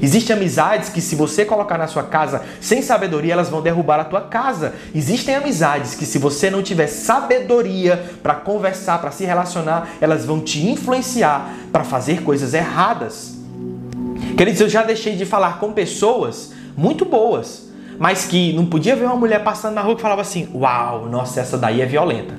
Existem 0.02 0.36
amizades 0.36 0.90
que, 0.90 1.02
se 1.02 1.16
você 1.16 1.44
colocar 1.44 1.78
na 1.78 1.88
sua 1.88 2.04
casa 2.04 2.44
sem 2.62 2.82
sabedoria, 2.82 3.34
elas 3.34 3.50
vão 3.50 3.62
derrubar 3.62 4.00
a 4.00 4.04
tua 4.04 4.22
casa. 4.22 4.74
Existem 4.94 5.36
amizades 5.36 5.96
que, 5.96 6.06
se 6.06 6.20
você 6.20 6.50
não 6.50 6.62
tiver 6.62 6.88
sabedoria 6.88 8.12
para 8.22 8.36
conversar, 8.36 9.00
para 9.00 9.12
se 9.12 9.26
relacionar, 9.26 9.90
elas 10.00 10.26
vão 10.26 10.40
te 10.40 10.68
influenciar 10.68 11.52
para 11.72 11.84
fazer 11.84 12.22
coisas 12.22 12.54
erradas. 12.54 13.36
Queridos, 14.38 14.62
eu 14.62 14.70
já 14.70 14.84
deixei 14.84 15.16
de 15.16 15.26
falar 15.26 15.60
com 15.60 15.72
pessoas 15.72 16.54
muito 16.76 17.04
boas 17.04 17.67
mas 18.00 18.26
que 18.26 18.54
não 18.54 18.66
podia 18.66 18.96
ver 18.96 19.06
uma 19.06 19.16
mulher 19.16 19.44
passando 19.44 19.76
na 19.76 19.82
rua 19.82 19.96
que 19.96 20.02
falava 20.02 20.22
assim: 20.22 20.48
Uau, 20.54 21.08
nossa, 21.10 21.40
essa 21.40 21.58
daí 21.58 21.82
é 21.82 21.86
violenta. 21.86 22.34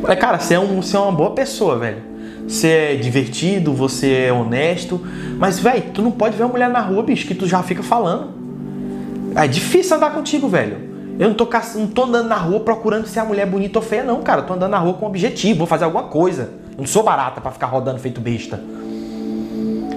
Falei, 0.00 0.16
cara, 0.16 0.38
você 0.38 0.54
é, 0.54 0.60
um, 0.60 0.82
você 0.82 0.96
é 0.96 1.00
uma 1.00 1.12
boa 1.12 1.30
pessoa, 1.30 1.78
velho. 1.78 2.02
Você 2.46 2.68
é 2.68 2.94
divertido, 2.96 3.72
você 3.72 4.26
é 4.28 4.32
honesto, 4.32 5.00
mas, 5.38 5.60
velho, 5.60 5.84
tu 5.94 6.02
não 6.02 6.10
pode 6.10 6.36
ver 6.36 6.42
uma 6.42 6.50
mulher 6.50 6.68
na 6.68 6.80
rua, 6.80 7.02
bicho, 7.02 7.26
que 7.26 7.34
tu 7.34 7.46
já 7.46 7.62
fica 7.62 7.82
falando. 7.82 8.30
É 9.36 9.46
difícil 9.46 9.96
andar 9.96 10.12
contigo, 10.12 10.48
velho. 10.48 10.90
Eu 11.18 11.28
não 11.28 11.34
tô, 11.34 11.48
não 11.74 11.86
tô 11.86 12.04
andando 12.04 12.28
na 12.28 12.36
rua 12.36 12.60
procurando 12.60 13.06
se 13.06 13.18
a 13.20 13.24
mulher 13.24 13.42
é 13.42 13.46
bonita 13.46 13.78
ou 13.78 13.84
feia, 13.84 14.02
não, 14.02 14.22
cara. 14.22 14.40
Eu 14.40 14.46
tô 14.46 14.54
andando 14.54 14.70
na 14.70 14.78
rua 14.78 14.94
com 14.94 15.04
um 15.04 15.08
objetivo, 15.08 15.58
vou 15.58 15.66
fazer 15.66 15.84
alguma 15.84 16.04
coisa. 16.04 16.50
Eu 16.72 16.78
não 16.78 16.86
sou 16.86 17.02
barata 17.02 17.40
para 17.40 17.50
ficar 17.50 17.66
rodando 17.66 17.98
feito 18.00 18.20
besta. 18.20 18.60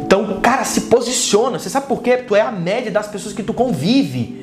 Então, 0.06 0.42
Cara, 0.42 0.64
se 0.66 0.82
posiciona. 0.82 1.58
Você 1.58 1.70
sabe 1.70 1.88
por 1.88 2.02
quê? 2.02 2.18
Tu 2.18 2.36
é 2.36 2.42
a 2.42 2.52
média 2.52 2.92
das 2.92 3.08
pessoas 3.08 3.34
que 3.34 3.42
tu 3.42 3.54
convive. 3.54 4.43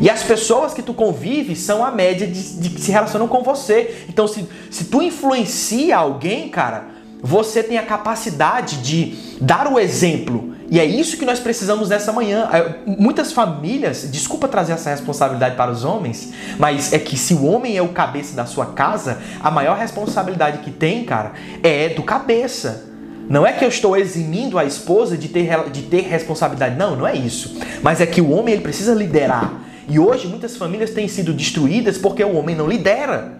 E 0.00 0.08
as 0.08 0.22
pessoas 0.22 0.72
que 0.72 0.82
tu 0.82 0.94
convive 0.94 1.56
são 1.56 1.84
a 1.84 1.90
média 1.90 2.26
de, 2.26 2.60
de 2.60 2.70
que 2.70 2.80
se 2.80 2.90
relacionam 2.90 3.26
com 3.26 3.42
você. 3.42 4.04
Então, 4.08 4.28
se, 4.28 4.46
se 4.70 4.84
tu 4.84 5.02
influencia 5.02 5.96
alguém, 5.96 6.48
cara, 6.48 6.86
você 7.22 7.62
tem 7.62 7.78
a 7.78 7.82
capacidade 7.82 8.78
de 8.78 9.38
dar 9.40 9.72
o 9.72 9.78
exemplo. 9.78 10.54
E 10.70 10.78
é 10.78 10.84
isso 10.84 11.16
que 11.16 11.24
nós 11.24 11.40
precisamos 11.40 11.88
nessa 11.88 12.12
manhã. 12.12 12.48
É, 12.52 12.74
muitas 12.86 13.32
famílias, 13.32 14.08
desculpa 14.10 14.46
trazer 14.46 14.74
essa 14.74 14.90
responsabilidade 14.90 15.56
para 15.56 15.70
os 15.70 15.84
homens, 15.84 16.32
mas 16.58 16.92
é 16.92 16.98
que 16.98 17.16
se 17.16 17.34
o 17.34 17.44
homem 17.46 17.76
é 17.76 17.82
o 17.82 17.88
cabeça 17.88 18.36
da 18.36 18.44
sua 18.44 18.66
casa, 18.66 19.18
a 19.40 19.50
maior 19.50 19.76
responsabilidade 19.76 20.58
que 20.58 20.70
tem, 20.70 21.04
cara, 21.04 21.32
é 21.62 21.88
do 21.88 22.02
cabeça. 22.02 22.84
Não 23.28 23.46
é 23.46 23.52
que 23.52 23.64
eu 23.64 23.68
estou 23.68 23.96
eximindo 23.96 24.58
a 24.58 24.64
esposa 24.64 25.16
de 25.16 25.28
ter, 25.28 25.70
de 25.70 25.82
ter 25.82 26.02
responsabilidade, 26.02 26.76
não, 26.76 26.96
não 26.96 27.06
é 27.06 27.14
isso. 27.14 27.58
Mas 27.82 28.00
é 28.00 28.06
que 28.06 28.20
o 28.20 28.30
homem 28.30 28.54
ele 28.54 28.62
precisa 28.62 28.94
liderar. 28.94 29.67
E 29.88 29.98
hoje 29.98 30.28
muitas 30.28 30.56
famílias 30.56 30.90
têm 30.90 31.08
sido 31.08 31.32
destruídas 31.32 31.96
porque 31.96 32.22
o 32.22 32.36
homem 32.36 32.54
não 32.54 32.68
lidera. 32.68 33.38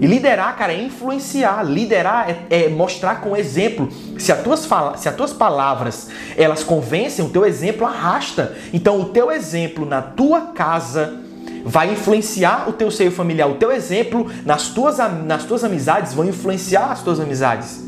E 0.00 0.06
liderar, 0.06 0.56
cara, 0.56 0.72
é 0.72 0.82
influenciar. 0.82 1.62
Liderar 1.62 2.28
é, 2.28 2.64
é 2.64 2.68
mostrar 2.68 3.20
com 3.20 3.36
exemplo. 3.36 3.88
Se 4.18 4.32
as, 4.32 4.42
tuas 4.42 4.66
fala, 4.66 4.96
se 4.96 5.08
as 5.08 5.14
tuas 5.14 5.32
palavras 5.32 6.08
elas 6.36 6.64
convencem, 6.64 7.24
o 7.24 7.28
teu 7.28 7.46
exemplo 7.46 7.86
arrasta. 7.86 8.56
Então, 8.72 9.00
o 9.00 9.04
teu 9.06 9.30
exemplo 9.30 9.86
na 9.86 10.02
tua 10.02 10.40
casa 10.48 11.20
vai 11.64 11.92
influenciar 11.92 12.68
o 12.68 12.72
teu 12.72 12.90
seio 12.90 13.12
familiar. 13.12 13.48
O 13.48 13.54
teu 13.54 13.70
exemplo 13.70 14.28
nas 14.44 14.70
tuas, 14.70 14.98
nas 15.24 15.44
tuas 15.44 15.62
amizades 15.62 16.12
vão 16.12 16.24
influenciar 16.24 16.90
as 16.90 17.02
tuas 17.02 17.20
amizades. 17.20 17.84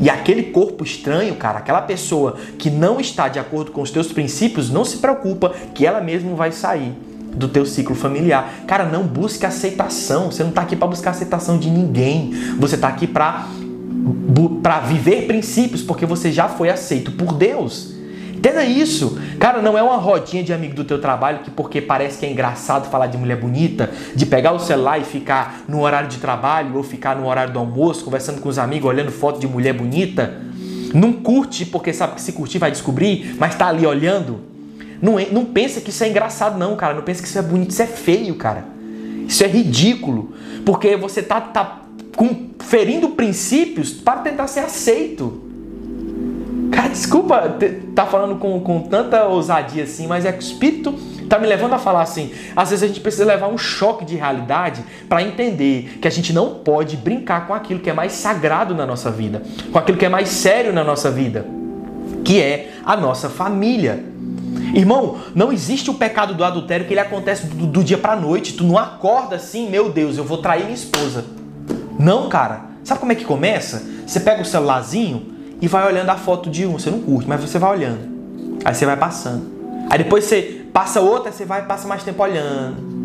E 0.00 0.10
aquele 0.10 0.42
corpo 0.50 0.82
estranho, 0.82 1.36
cara, 1.36 1.60
aquela 1.60 1.80
pessoa 1.80 2.36
que 2.58 2.68
não 2.68 3.00
está 3.00 3.28
de 3.28 3.38
acordo 3.38 3.70
com 3.70 3.80
os 3.82 3.90
teus 3.90 4.12
princípios, 4.12 4.68
não 4.68 4.84
se 4.84 4.98
preocupa 4.98 5.54
que 5.72 5.86
ela 5.86 6.00
mesma 6.00 6.34
vai 6.34 6.50
sair 6.50 7.05
do 7.36 7.48
teu 7.48 7.66
ciclo 7.66 7.94
familiar. 7.94 8.64
Cara, 8.66 8.84
não 8.84 9.04
busque 9.06 9.44
aceitação. 9.46 10.30
Você 10.30 10.42
não 10.42 10.50
está 10.50 10.62
aqui 10.62 10.74
para 10.74 10.88
buscar 10.88 11.10
aceitação 11.10 11.58
de 11.58 11.70
ninguém. 11.70 12.32
Você 12.58 12.74
está 12.74 12.88
aqui 12.88 13.06
para 13.06 13.46
para 14.62 14.80
viver 14.80 15.26
princípios, 15.26 15.82
porque 15.82 16.06
você 16.06 16.30
já 16.30 16.48
foi 16.48 16.70
aceito 16.70 17.10
por 17.12 17.32
Deus. 17.32 17.92
Entenda 18.36 18.64
isso. 18.64 19.18
Cara, 19.40 19.60
não 19.60 19.76
é 19.76 19.82
uma 19.82 19.96
rodinha 19.96 20.42
de 20.42 20.52
amigo 20.52 20.74
do 20.74 20.84
teu 20.84 21.00
trabalho 21.00 21.40
que 21.40 21.50
porque 21.50 21.80
parece 21.80 22.18
que 22.18 22.26
é 22.26 22.30
engraçado 22.30 22.88
falar 22.88 23.08
de 23.08 23.16
mulher 23.16 23.36
bonita, 23.36 23.90
de 24.14 24.26
pegar 24.26 24.52
o 24.52 24.60
celular 24.60 25.00
e 25.00 25.04
ficar 25.04 25.62
no 25.66 25.80
horário 25.80 26.08
de 26.08 26.18
trabalho 26.18 26.76
ou 26.76 26.82
ficar 26.82 27.16
no 27.16 27.26
horário 27.26 27.52
do 27.52 27.58
almoço, 27.58 28.04
conversando 28.04 28.40
com 28.40 28.48
os 28.48 28.58
amigos, 28.58 28.88
olhando 28.88 29.10
foto 29.10 29.40
de 29.40 29.48
mulher 29.48 29.72
bonita. 29.72 30.40
Não 30.94 31.12
curte 31.12 31.66
porque 31.66 31.92
sabe 31.92 32.14
que 32.14 32.20
se 32.20 32.32
curtir 32.32 32.58
vai 32.58 32.70
descobrir, 32.70 33.34
mas 33.38 33.54
tá 33.54 33.66
ali 33.66 33.86
olhando 33.86 34.40
não, 35.00 35.18
não 35.32 35.44
pensa 35.44 35.80
que 35.80 35.90
isso 35.90 36.02
é 36.04 36.08
engraçado, 36.08 36.58
não, 36.58 36.76
cara. 36.76 36.94
Não 36.94 37.02
pensa 37.02 37.22
que 37.22 37.28
isso 37.28 37.38
é 37.38 37.42
bonito, 37.42 37.70
isso 37.70 37.82
é 37.82 37.86
feio, 37.86 38.34
cara. 38.36 38.64
Isso 39.26 39.44
é 39.44 39.46
ridículo. 39.46 40.32
Porque 40.64 40.96
você 40.96 41.22
tá, 41.22 41.40
tá 41.40 41.82
com, 42.16 42.50
ferindo 42.60 43.10
princípios 43.10 43.92
para 43.92 44.20
tentar 44.20 44.46
ser 44.46 44.60
aceito. 44.60 45.42
Cara, 46.70 46.88
desculpa 46.88 47.56
tá 47.94 48.04
falando 48.06 48.36
com, 48.36 48.60
com 48.60 48.80
tanta 48.80 49.24
ousadia 49.24 49.84
assim, 49.84 50.06
mas 50.06 50.24
é 50.24 50.32
que 50.32 50.38
o 50.38 50.42
Espírito 50.46 50.92
tá 51.28 51.38
me 51.38 51.46
levando 51.46 51.74
a 51.74 51.78
falar 51.78 52.02
assim. 52.02 52.32
Às 52.54 52.70
vezes 52.70 52.82
a 52.82 52.86
gente 52.86 53.00
precisa 53.00 53.24
levar 53.24 53.48
um 53.48 53.58
choque 53.58 54.04
de 54.04 54.16
realidade 54.16 54.82
para 55.08 55.22
entender 55.22 55.98
que 56.00 56.08
a 56.08 56.10
gente 56.10 56.32
não 56.32 56.54
pode 56.54 56.96
brincar 56.96 57.46
com 57.46 57.54
aquilo 57.54 57.80
que 57.80 57.90
é 57.90 57.92
mais 57.92 58.12
sagrado 58.12 58.74
na 58.74 58.84
nossa 58.84 59.10
vida, 59.10 59.42
com 59.72 59.78
aquilo 59.78 59.96
que 59.96 60.04
é 60.04 60.08
mais 60.08 60.28
sério 60.28 60.72
na 60.72 60.82
nossa 60.82 61.10
vida, 61.10 61.46
que 62.24 62.40
é 62.40 62.72
a 62.84 62.96
nossa 62.96 63.28
família. 63.28 64.15
Irmão, 64.74 65.18
não 65.34 65.52
existe 65.52 65.90
o 65.90 65.94
pecado 65.94 66.34
do 66.34 66.44
adultério 66.44 66.86
que 66.86 66.92
ele 66.92 67.00
acontece 67.00 67.46
do, 67.46 67.66
do 67.66 67.84
dia 67.84 67.96
pra 67.96 68.14
noite. 68.14 68.52
Tu 68.52 68.64
não 68.64 68.76
acorda 68.76 69.36
assim, 69.36 69.70
meu 69.70 69.90
Deus, 69.90 70.18
eu 70.18 70.24
vou 70.24 70.38
trair 70.38 70.64
minha 70.64 70.74
esposa. 70.74 71.24
Não, 71.98 72.28
cara. 72.28 72.66
Sabe 72.84 73.00
como 73.00 73.12
é 73.12 73.14
que 73.14 73.24
começa? 73.24 73.82
Você 74.06 74.20
pega 74.20 74.42
o 74.42 74.44
celularzinho 74.44 75.34
e 75.60 75.66
vai 75.66 75.86
olhando 75.86 76.10
a 76.10 76.16
foto 76.16 76.50
de 76.50 76.66
um. 76.66 76.74
Você 76.74 76.90
não 76.90 77.00
curte, 77.00 77.28
mas 77.28 77.40
você 77.40 77.58
vai 77.58 77.70
olhando. 77.70 78.16
Aí 78.64 78.74
você 78.74 78.84
vai 78.84 78.96
passando. 78.96 79.46
Aí 79.88 79.98
depois 79.98 80.24
você 80.24 80.66
passa 80.72 81.00
outra, 81.00 81.32
você 81.32 81.44
vai 81.44 81.64
passa 81.64 81.88
mais 81.88 82.02
tempo 82.02 82.22
olhando. 82.22 82.96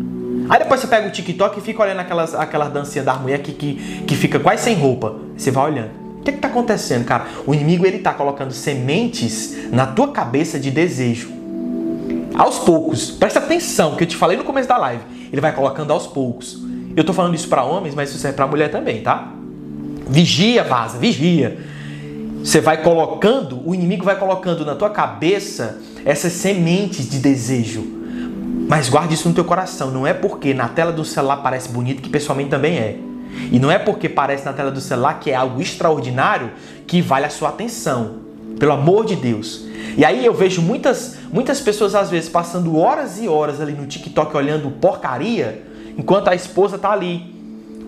Aí 0.48 0.58
depois 0.58 0.80
você 0.80 0.86
pega 0.86 1.08
o 1.08 1.10
TikTok 1.10 1.58
e 1.58 1.62
fica 1.62 1.82
olhando 1.82 2.00
aquelas, 2.00 2.34
aquelas 2.34 2.72
dancinhas 2.72 3.06
da 3.06 3.14
mulher 3.14 3.40
que, 3.40 3.52
que, 3.52 4.02
que 4.06 4.14
fica 4.14 4.38
quase 4.38 4.62
sem 4.62 4.74
roupa. 4.74 5.16
Você 5.36 5.50
vai 5.50 5.70
olhando. 5.70 6.01
O 6.22 6.24
que 6.24 6.30
está 6.30 6.46
acontecendo, 6.46 7.04
cara? 7.04 7.26
O 7.44 7.52
inimigo 7.52 7.84
ele 7.84 7.96
está 7.96 8.14
colocando 8.14 8.52
sementes 8.52 9.68
na 9.72 9.88
tua 9.88 10.12
cabeça 10.12 10.56
de 10.56 10.70
desejo 10.70 11.32
aos 12.38 12.60
poucos. 12.60 13.10
Presta 13.10 13.40
atenção, 13.40 13.96
que 13.96 14.04
eu 14.04 14.06
te 14.06 14.14
falei 14.14 14.36
no 14.36 14.44
começo 14.44 14.68
da 14.68 14.78
live. 14.78 15.02
Ele 15.32 15.40
vai 15.40 15.52
colocando 15.52 15.92
aos 15.92 16.06
poucos. 16.06 16.62
Eu 16.94 17.02
tô 17.02 17.12
falando 17.12 17.34
isso 17.34 17.48
para 17.48 17.64
homens, 17.64 17.92
mas 17.92 18.10
isso 18.10 18.20
serve 18.20 18.36
para 18.36 18.46
mulher 18.46 18.70
também, 18.70 19.02
tá? 19.02 19.32
Vigia, 20.06 20.62
vaza, 20.62 20.96
vigia. 20.96 21.58
Você 22.38 22.60
vai 22.60 22.80
colocando, 22.84 23.60
o 23.68 23.74
inimigo 23.74 24.04
vai 24.04 24.16
colocando 24.16 24.64
na 24.64 24.76
tua 24.76 24.90
cabeça 24.90 25.80
essas 26.04 26.32
sementes 26.34 27.10
de 27.10 27.18
desejo. 27.18 27.82
Mas 28.68 28.88
guarde 28.88 29.14
isso 29.14 29.28
no 29.28 29.34
teu 29.34 29.44
coração. 29.44 29.90
Não 29.90 30.06
é 30.06 30.14
porque 30.14 30.54
na 30.54 30.68
tela 30.68 30.92
do 30.92 31.04
celular 31.04 31.38
parece 31.38 31.68
bonito 31.68 32.00
que 32.00 32.08
pessoalmente 32.08 32.50
também 32.50 32.78
é. 32.78 32.96
E 33.50 33.58
não 33.58 33.70
é 33.70 33.78
porque 33.78 34.08
parece 34.08 34.44
na 34.44 34.52
tela 34.52 34.70
do 34.70 34.80
celular 34.80 35.20
que 35.20 35.30
é 35.30 35.34
algo 35.34 35.60
extraordinário 35.60 36.50
que 36.86 37.00
vale 37.00 37.26
a 37.26 37.30
sua 37.30 37.50
atenção. 37.50 38.22
Pelo 38.58 38.72
amor 38.72 39.04
de 39.04 39.16
Deus. 39.16 39.66
E 39.96 40.04
aí 40.04 40.24
eu 40.24 40.32
vejo 40.32 40.62
muitas, 40.62 41.18
muitas 41.32 41.60
pessoas 41.60 41.94
às 41.94 42.10
vezes 42.10 42.28
passando 42.28 42.78
horas 42.78 43.20
e 43.20 43.28
horas 43.28 43.60
ali 43.60 43.72
no 43.72 43.86
TikTok 43.86 44.36
olhando 44.36 44.70
porcaria, 44.70 45.62
enquanto 45.98 46.28
a 46.28 46.34
esposa 46.34 46.78
tá 46.78 46.92
ali. 46.92 47.32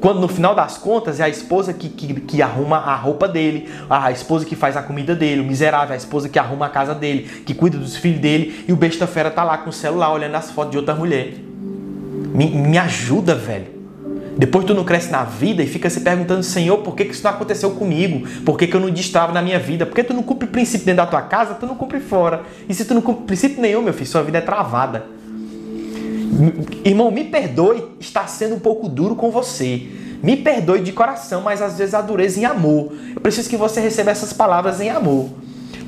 Quando 0.00 0.20
no 0.20 0.28
final 0.28 0.54
das 0.54 0.76
contas 0.76 1.18
é 1.18 1.24
a 1.24 1.28
esposa 1.28 1.72
que, 1.72 1.88
que, 1.88 2.20
que 2.20 2.42
arruma 2.42 2.76
a 2.76 2.94
roupa 2.94 3.26
dele, 3.26 3.70
a 3.88 4.12
esposa 4.12 4.44
que 4.44 4.54
faz 4.54 4.76
a 4.76 4.82
comida 4.82 5.14
dele, 5.14 5.40
o 5.40 5.44
miserável, 5.44 5.94
a 5.94 5.96
esposa 5.96 6.28
que 6.28 6.38
arruma 6.38 6.66
a 6.66 6.68
casa 6.68 6.94
dele, 6.94 7.22
que 7.46 7.54
cuida 7.54 7.78
dos 7.78 7.96
filhos 7.96 8.20
dele, 8.20 8.64
e 8.68 8.72
o 8.72 8.76
besta 8.76 9.06
fera 9.06 9.30
tá 9.30 9.42
lá 9.42 9.56
com 9.56 9.70
o 9.70 9.72
celular 9.72 10.12
olhando 10.12 10.34
as 10.34 10.50
fotos 10.50 10.72
de 10.72 10.76
outra 10.76 10.94
mulher. 10.94 11.34
Me, 12.34 12.50
me 12.50 12.76
ajuda, 12.76 13.34
velho. 13.34 13.73
Depois 14.36 14.64
tu 14.64 14.74
não 14.74 14.84
cresce 14.84 15.10
na 15.10 15.22
vida 15.22 15.62
e 15.62 15.66
fica 15.66 15.88
se 15.88 16.00
perguntando, 16.00 16.42
Senhor, 16.42 16.78
por 16.78 16.94
que, 16.96 17.04
que 17.04 17.12
isso 17.12 17.22
não 17.22 17.30
aconteceu 17.30 17.70
comigo? 17.70 18.26
Por 18.44 18.58
que, 18.58 18.66
que 18.66 18.74
eu 18.74 18.80
não 18.80 18.90
destravo 18.90 19.32
na 19.32 19.40
minha 19.40 19.58
vida? 19.58 19.86
Por 19.86 19.94
que 19.94 20.02
tu 20.02 20.12
não 20.12 20.22
cumpre 20.22 20.48
princípio 20.48 20.84
dentro 20.84 21.04
da 21.04 21.06
tua 21.06 21.22
casa, 21.22 21.54
tu 21.54 21.66
não 21.66 21.76
cumpre 21.76 22.00
fora? 22.00 22.42
E 22.68 22.74
se 22.74 22.84
tu 22.84 22.94
não 22.94 23.00
cumpre 23.00 23.24
princípio 23.26 23.60
nenhum, 23.62 23.82
meu 23.82 23.92
filho, 23.92 24.06
sua 24.06 24.22
vida 24.22 24.38
é 24.38 24.40
travada. 24.40 25.06
Irmão, 26.84 27.10
me 27.10 27.24
perdoe 27.24 27.84
estar 28.00 28.28
sendo 28.28 28.56
um 28.56 28.58
pouco 28.58 28.88
duro 28.88 29.14
com 29.14 29.30
você. 29.30 29.86
Me 30.22 30.36
perdoe 30.36 30.80
de 30.80 30.92
coração, 30.92 31.42
mas 31.42 31.62
às 31.62 31.78
vezes 31.78 31.94
a 31.94 32.00
dureza 32.00 32.40
em 32.40 32.44
amor. 32.44 32.92
Eu 33.14 33.20
preciso 33.20 33.48
que 33.48 33.56
você 33.56 33.80
receba 33.80 34.10
essas 34.10 34.32
palavras 34.32 34.80
em 34.80 34.90
amor. 34.90 35.28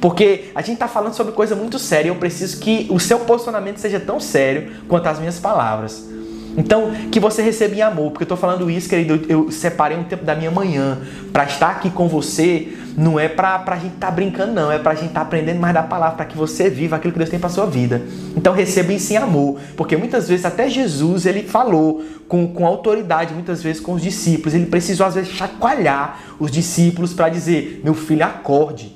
Porque 0.00 0.50
a 0.55 0.61
gente 0.61 0.75
está 0.75 0.87
falando 0.87 1.15
sobre 1.15 1.33
coisa 1.33 1.57
muito 1.57 1.79
séria 1.79 2.09
e 2.09 2.11
eu 2.11 2.17
preciso 2.17 2.61
que 2.61 2.87
o 2.91 3.00
seu 3.00 3.21
posicionamento 3.21 3.79
seja 3.79 3.99
tão 3.99 4.21
sério 4.21 4.71
quanto 4.87 5.07
as 5.07 5.19
minhas 5.19 5.38
palavras. 5.38 6.07
Então, 6.56 6.92
que 7.12 7.20
você 7.20 7.42
receba 7.42 7.75
em 7.75 7.82
amor, 7.82 8.10
porque 8.10 8.22
eu 8.22 8.26
estou 8.26 8.36
falando 8.36 8.70
isso, 8.70 8.88
querido, 8.88 9.25
eu 9.28 9.50
separei 9.50 9.98
um 9.98 10.04
tempo 10.04 10.25
da 10.25 10.34
minha 10.34 10.50
manhã 10.50 10.98
para 11.32 11.44
estar 11.44 11.70
aqui 11.70 11.90
com 11.90 12.08
você, 12.08 12.68
não 12.96 13.20
é 13.20 13.28
para 13.28 13.62
a 13.66 13.76
gente 13.76 13.94
estar 13.94 14.06
tá 14.06 14.10
brincando, 14.10 14.52
não, 14.52 14.72
é 14.72 14.78
para 14.78 14.92
a 14.92 14.94
gente 14.94 15.08
estar 15.08 15.20
tá 15.20 15.26
aprendendo 15.26 15.60
mais 15.60 15.75
da 15.75 15.82
palavra, 15.82 16.16
para 16.16 16.25
que 16.25 16.36
você 16.36 16.70
viva 16.70 16.96
aquilo 16.96 17.12
que 17.12 17.18
Deus 17.18 17.28
tem 17.28 17.38
para 17.38 17.50
sua 17.50 17.66
vida. 17.66 18.02
Então, 18.34 18.54
receba 18.54 18.92
isso 18.92 19.12
em 19.12 19.16
amor, 19.16 19.60
porque 19.76 19.96
muitas 19.96 20.28
vezes 20.28 20.46
até 20.46 20.68
Jesus, 20.68 21.26
ele 21.26 21.42
falou 21.42 22.02
com, 22.26 22.48
com 22.48 22.66
autoridade, 22.66 23.34
muitas 23.34 23.62
vezes 23.62 23.80
com 23.80 23.92
os 23.92 24.02
discípulos, 24.02 24.54
ele 24.54 24.66
precisou 24.66 25.06
às 25.06 25.14
vezes 25.14 25.30
chacoalhar 25.32 26.20
os 26.38 26.50
discípulos 26.50 27.12
para 27.12 27.28
dizer, 27.28 27.82
meu 27.84 27.94
filho, 27.94 28.25
acorde. 28.25 28.96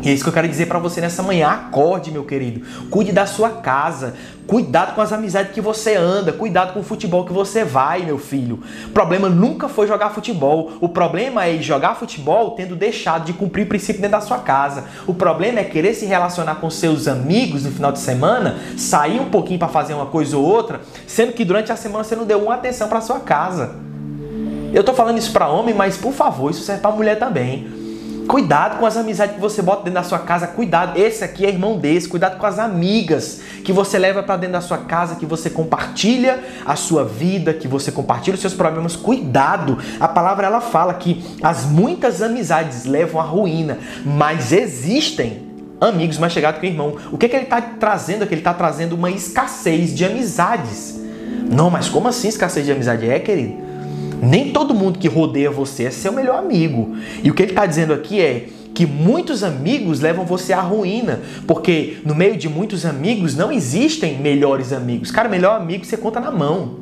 E 0.00 0.08
é 0.08 0.12
isso 0.12 0.22
que 0.22 0.28
eu 0.28 0.32
quero 0.32 0.48
dizer 0.48 0.66
para 0.66 0.78
você 0.78 1.00
nessa 1.00 1.22
manhã. 1.22 1.48
Acorde, 1.48 2.12
meu 2.12 2.24
querido. 2.24 2.64
Cuide 2.88 3.10
da 3.10 3.26
sua 3.26 3.50
casa. 3.50 4.14
Cuidado 4.46 4.94
com 4.94 5.00
as 5.00 5.12
amizades 5.12 5.52
que 5.52 5.60
você 5.60 5.96
anda. 5.96 6.32
Cuidado 6.32 6.72
com 6.72 6.80
o 6.80 6.84
futebol 6.84 7.24
que 7.24 7.32
você 7.32 7.64
vai, 7.64 8.02
meu 8.02 8.16
filho. 8.16 8.62
O 8.86 8.90
problema 8.90 9.28
nunca 9.28 9.68
foi 9.68 9.86
jogar 9.86 10.10
futebol. 10.10 10.72
O 10.80 10.88
problema 10.88 11.46
é 11.46 11.58
jogar 11.58 11.96
futebol 11.96 12.52
tendo 12.52 12.76
deixado 12.76 13.24
de 13.24 13.32
cumprir 13.32 13.64
o 13.64 13.68
princípio 13.68 14.00
dentro 14.00 14.18
da 14.18 14.24
sua 14.24 14.38
casa. 14.38 14.84
O 15.06 15.12
problema 15.12 15.60
é 15.60 15.64
querer 15.64 15.94
se 15.94 16.06
relacionar 16.06 16.56
com 16.56 16.70
seus 16.70 17.08
amigos 17.08 17.64
no 17.64 17.72
final 17.72 17.90
de 17.90 17.98
semana, 17.98 18.56
sair 18.76 19.20
um 19.20 19.30
pouquinho 19.30 19.58
para 19.58 19.68
fazer 19.68 19.94
uma 19.94 20.06
coisa 20.06 20.36
ou 20.36 20.44
outra, 20.44 20.80
sendo 21.06 21.32
que 21.32 21.44
durante 21.44 21.72
a 21.72 21.76
semana 21.76 22.04
você 22.04 22.14
não 22.14 22.24
deu 22.24 22.40
uma 22.42 22.54
atenção 22.54 22.88
para 22.88 23.00
sua 23.00 23.20
casa. 23.20 23.74
Eu 24.72 24.84
tô 24.84 24.92
falando 24.92 25.18
isso 25.18 25.32
para 25.32 25.48
homem, 25.48 25.74
mas 25.74 25.96
por 25.96 26.12
favor, 26.12 26.50
isso 26.50 26.62
serve 26.62 26.82
para 26.82 26.90
mulher 26.90 27.18
também. 27.18 27.77
Cuidado 28.28 28.78
com 28.78 28.84
as 28.84 28.94
amizades 28.94 29.36
que 29.36 29.40
você 29.40 29.62
bota 29.62 29.84
dentro 29.84 29.94
da 29.94 30.02
sua 30.02 30.18
casa. 30.18 30.46
Cuidado, 30.46 30.98
esse 30.98 31.24
aqui 31.24 31.46
é 31.46 31.48
irmão 31.48 31.78
desse. 31.78 32.06
Cuidado 32.06 32.36
com 32.36 32.44
as 32.44 32.58
amigas 32.58 33.40
que 33.64 33.72
você 33.72 33.98
leva 33.98 34.22
para 34.22 34.36
dentro 34.36 34.52
da 34.52 34.60
sua 34.60 34.76
casa, 34.76 35.16
que 35.16 35.24
você 35.24 35.48
compartilha 35.48 36.44
a 36.66 36.76
sua 36.76 37.04
vida, 37.04 37.54
que 37.54 37.66
você 37.66 37.90
compartilha 37.90 38.34
os 38.34 38.40
seus 38.42 38.52
problemas. 38.52 38.94
Cuidado. 38.94 39.78
A 39.98 40.06
palavra 40.06 40.46
ela 40.46 40.60
fala 40.60 40.92
que 40.92 41.24
as 41.42 41.64
muitas 41.64 42.20
amizades 42.20 42.84
levam 42.84 43.18
à 43.18 43.24
ruína, 43.24 43.78
mas 44.04 44.52
existem 44.52 45.48
amigos 45.80 46.18
mais 46.18 46.30
chegados 46.30 46.60
que 46.60 46.66
o 46.66 46.70
irmão. 46.70 46.98
O 47.10 47.16
que, 47.16 47.24
é 47.24 47.28
que 47.30 47.36
ele 47.36 47.44
está 47.44 47.62
trazendo? 47.62 48.24
É 48.24 48.26
que 48.26 48.34
ele 48.34 48.42
está 48.42 48.52
trazendo 48.52 48.94
uma 48.94 49.10
escassez 49.10 49.94
de 49.94 50.04
amizades. 50.04 51.00
Não, 51.50 51.70
mas 51.70 51.88
como 51.88 52.08
assim 52.08 52.28
escassez 52.28 52.66
de 52.66 52.72
amizade? 52.72 53.08
É, 53.08 53.18
querido. 53.18 53.67
Nem 54.22 54.52
todo 54.52 54.74
mundo 54.74 54.98
que 54.98 55.08
rodeia 55.08 55.50
você 55.50 55.84
é 55.84 55.90
seu 55.90 56.12
melhor 56.12 56.38
amigo. 56.38 56.96
E 57.22 57.30
o 57.30 57.34
que 57.34 57.42
ele 57.42 57.52
está 57.52 57.66
dizendo 57.66 57.92
aqui 57.92 58.20
é 58.20 58.48
que 58.74 58.86
muitos 58.86 59.42
amigos 59.42 60.00
levam 60.00 60.24
você 60.24 60.52
à 60.52 60.60
ruína, 60.60 61.20
porque 61.46 61.98
no 62.04 62.14
meio 62.14 62.36
de 62.36 62.48
muitos 62.48 62.86
amigos 62.86 63.34
não 63.34 63.50
existem 63.50 64.18
melhores 64.18 64.72
amigos. 64.72 65.10
Cara, 65.10 65.28
melhor 65.28 65.60
amigo 65.60 65.84
você 65.84 65.96
conta 65.96 66.20
na 66.20 66.30
mão, 66.30 66.76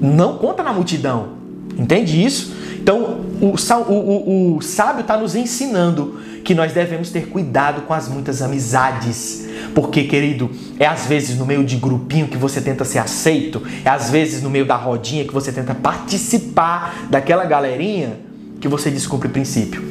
não 0.00 0.38
conta 0.38 0.62
na 0.62 0.72
multidão. 0.72 1.30
Entende 1.76 2.22
isso? 2.22 2.54
Então, 2.80 3.20
o, 3.40 3.54
o, 3.56 3.92
o, 3.92 4.56
o 4.56 4.62
sábio 4.62 5.02
está 5.02 5.16
nos 5.16 5.34
ensinando 5.34 6.20
que 6.44 6.54
nós 6.54 6.72
devemos 6.72 7.10
ter 7.10 7.28
cuidado 7.28 7.82
com 7.82 7.94
as 7.94 8.08
muitas 8.08 8.42
amizades. 8.42 9.46
Porque, 9.74 10.04
querido, 10.04 10.50
é 10.78 10.86
às 10.86 11.06
vezes 11.06 11.38
no 11.38 11.46
meio 11.46 11.64
de 11.64 11.76
grupinho 11.76 12.28
que 12.28 12.36
você 12.36 12.60
tenta 12.60 12.84
ser 12.84 12.98
aceito, 12.98 13.62
é 13.84 13.88
às 13.88 14.10
vezes 14.10 14.42
no 14.42 14.50
meio 14.50 14.66
da 14.66 14.76
rodinha 14.76 15.24
que 15.24 15.32
você 15.32 15.52
tenta 15.52 15.74
participar 15.74 17.06
daquela 17.10 17.44
galerinha 17.44 18.18
que 18.60 18.68
você 18.68 18.90
descumpre 18.90 19.28
princípio. 19.28 19.82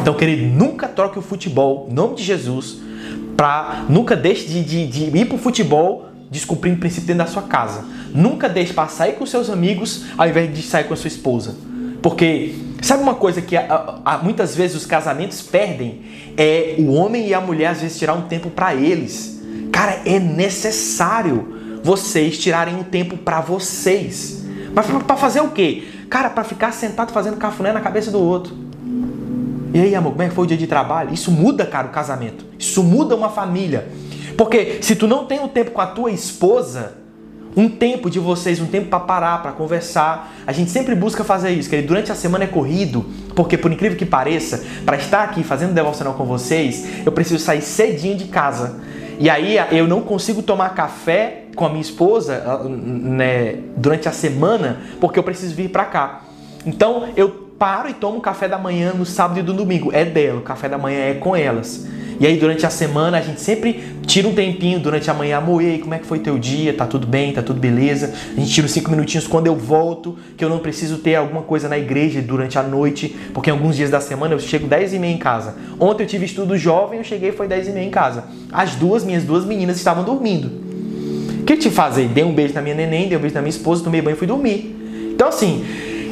Então, 0.00 0.14
querido, 0.14 0.42
nunca 0.42 0.88
troque 0.88 1.18
o 1.18 1.22
futebol, 1.22 1.88
em 1.90 1.94
nome 1.94 2.16
de 2.16 2.22
Jesus, 2.22 2.78
para 3.36 3.84
nunca 3.88 4.16
deixe 4.16 4.46
de, 4.46 4.64
de, 4.64 4.86
de 4.86 5.16
ir 5.16 5.26
para 5.26 5.34
o 5.34 5.38
futebol 5.38 6.10
descumprindo 6.30 6.76
o 6.76 6.80
princípio 6.80 7.08
dentro 7.08 7.24
da 7.24 7.30
sua 7.30 7.42
casa. 7.42 7.84
Nunca 8.14 8.48
deixe 8.48 8.72
para 8.72 8.88
sair 8.88 9.14
com 9.14 9.26
seus 9.26 9.50
amigos 9.50 10.04
ao 10.16 10.28
invés 10.28 10.54
de 10.54 10.62
sair 10.62 10.84
com 10.84 10.94
a 10.94 10.96
sua 10.96 11.08
esposa. 11.08 11.56
Porque 12.00 12.54
sabe 12.82 13.02
uma 13.02 13.14
coisa 13.14 13.40
que 13.40 13.56
a, 13.56 14.00
a, 14.04 14.18
muitas 14.18 14.54
vezes 14.54 14.76
os 14.76 14.86
casamentos 14.86 15.42
perdem? 15.42 16.02
É 16.36 16.76
o 16.78 16.92
homem 16.92 17.28
e 17.28 17.34
a 17.34 17.40
mulher 17.40 17.68
às 17.68 17.80
vezes 17.80 17.98
tirar 17.98 18.14
um 18.14 18.22
tempo 18.22 18.50
para 18.50 18.74
eles. 18.74 19.40
Cara, 19.72 20.00
é 20.04 20.18
necessário 20.18 21.80
vocês 21.82 22.38
tirarem 22.38 22.74
um 22.74 22.82
tempo 22.82 23.16
para 23.16 23.40
vocês. 23.40 24.44
Mas 24.74 24.86
para 24.86 25.16
fazer 25.16 25.40
o 25.40 25.50
quê? 25.50 25.84
Cara, 26.08 26.30
para 26.30 26.44
ficar 26.44 26.72
sentado 26.72 27.12
fazendo 27.12 27.36
cafuné 27.36 27.72
na 27.72 27.80
cabeça 27.80 28.10
do 28.10 28.18
outro. 28.18 28.56
E 29.72 29.80
aí, 29.80 29.94
amor, 29.94 30.12
como 30.12 30.22
é 30.22 30.28
que 30.28 30.34
foi 30.34 30.44
o 30.44 30.46
dia 30.46 30.56
de 30.56 30.66
trabalho? 30.66 31.14
Isso 31.14 31.30
muda, 31.30 31.64
cara, 31.64 31.86
o 31.86 31.90
casamento. 31.90 32.44
Isso 32.58 32.82
muda 32.82 33.14
uma 33.14 33.28
família. 33.28 33.88
Porque 34.36 34.78
se 34.82 34.96
tu 34.96 35.06
não 35.06 35.26
tem 35.26 35.38
um 35.38 35.48
tempo 35.48 35.70
com 35.70 35.80
a 35.80 35.86
tua 35.86 36.10
esposa, 36.10 36.94
um 37.56 37.68
tempo 37.68 38.08
de 38.08 38.18
vocês, 38.18 38.60
um 38.60 38.66
tempo 38.66 38.88
para 38.88 39.00
parar, 39.00 39.42
para 39.42 39.52
conversar. 39.52 40.32
A 40.46 40.52
gente 40.52 40.70
sempre 40.70 40.94
busca 40.94 41.24
fazer 41.24 41.50
isso, 41.50 41.68
que 41.68 41.82
durante 41.82 42.12
a 42.12 42.14
semana 42.14 42.44
é 42.44 42.46
corrido, 42.46 43.04
porque 43.34 43.58
por 43.58 43.72
incrível 43.72 43.98
que 43.98 44.06
pareça, 44.06 44.64
para 44.84 44.96
estar 44.96 45.24
aqui 45.24 45.42
fazendo 45.42 45.72
devocional 45.72 46.14
com 46.14 46.24
vocês, 46.24 47.04
eu 47.04 47.12
preciso 47.12 47.42
sair 47.42 47.62
cedinho 47.62 48.16
de 48.16 48.26
casa. 48.26 48.80
E 49.18 49.28
aí 49.28 49.56
eu 49.70 49.86
não 49.86 50.00
consigo 50.00 50.42
tomar 50.42 50.70
café 50.70 51.44
com 51.54 51.66
a 51.66 51.68
minha 51.68 51.82
esposa 51.82 52.64
né, 52.68 53.56
durante 53.76 54.08
a 54.08 54.12
semana, 54.12 54.80
porque 55.00 55.18
eu 55.18 55.22
preciso 55.22 55.54
vir 55.54 55.68
para 55.68 55.84
cá. 55.84 56.22
Então 56.64 57.08
eu 57.16 57.50
paro 57.58 57.90
e 57.90 57.92
tomo 57.92 58.20
café 58.22 58.48
da 58.48 58.56
manhã 58.56 58.94
no 58.94 59.04
sábado 59.04 59.40
e 59.40 59.42
no 59.42 59.52
domingo. 59.52 59.90
É 59.92 60.04
dela, 60.04 60.38
o 60.38 60.42
café 60.42 60.68
da 60.68 60.78
manhã 60.78 61.00
é 61.00 61.14
com 61.14 61.36
elas. 61.36 61.86
E 62.20 62.26
aí 62.26 62.36
durante 62.36 62.66
a 62.66 62.70
semana 62.70 63.16
a 63.16 63.22
gente 63.22 63.40
sempre 63.40 63.82
tira 64.06 64.28
um 64.28 64.34
tempinho 64.34 64.78
durante 64.78 65.10
a 65.10 65.14
manhã, 65.14 65.38
amor, 65.38 65.62
e 65.62 65.78
como 65.78 65.94
é 65.94 65.98
que 65.98 66.04
foi 66.04 66.18
teu 66.18 66.38
dia? 66.38 66.74
Tá 66.74 66.86
tudo 66.86 67.06
bem? 67.06 67.32
Tá 67.32 67.40
tudo 67.40 67.58
beleza? 67.58 68.12
A 68.36 68.38
gente 68.38 68.52
tira 68.52 68.68
cinco 68.68 68.90
minutinhos 68.90 69.26
quando 69.26 69.46
eu 69.46 69.56
volto, 69.56 70.18
que 70.36 70.44
eu 70.44 70.50
não 70.50 70.58
preciso 70.58 70.98
ter 70.98 71.14
alguma 71.14 71.40
coisa 71.40 71.66
na 71.66 71.78
igreja 71.78 72.20
durante 72.20 72.58
a 72.58 72.62
noite, 72.62 73.16
porque 73.32 73.48
em 73.48 73.54
alguns 73.54 73.74
dias 73.74 73.88
da 73.88 74.02
semana 74.02 74.34
eu 74.34 74.38
chego 74.38 74.66
10 74.66 74.92
e 74.92 74.98
meia 74.98 75.14
em 75.14 75.16
casa. 75.16 75.56
Ontem 75.78 76.02
eu 76.02 76.06
tive 76.06 76.26
estudo 76.26 76.58
jovem, 76.58 76.98
eu 76.98 77.04
cheguei 77.04 77.32
foi 77.32 77.48
10 77.48 77.68
e 77.68 77.70
meia 77.70 77.86
em 77.86 77.90
casa. 77.90 78.24
As 78.52 78.74
duas, 78.74 79.02
minhas 79.02 79.24
duas 79.24 79.46
meninas 79.46 79.78
estavam 79.78 80.04
dormindo. 80.04 80.50
O 81.40 81.44
que 81.44 81.56
te 81.56 81.70
fazer? 81.70 82.06
Dei 82.08 82.22
um 82.22 82.34
beijo 82.34 82.52
na 82.52 82.60
minha 82.60 82.74
neném, 82.74 83.08
dei 83.08 83.16
um 83.16 83.20
beijo 83.20 83.34
na 83.34 83.40
minha 83.40 83.48
esposa, 83.48 83.82
tomei 83.82 84.02
banho 84.02 84.14
e 84.14 84.18
fui 84.18 84.26
dormir. 84.26 84.76
Então 85.14 85.28
assim, 85.28 85.64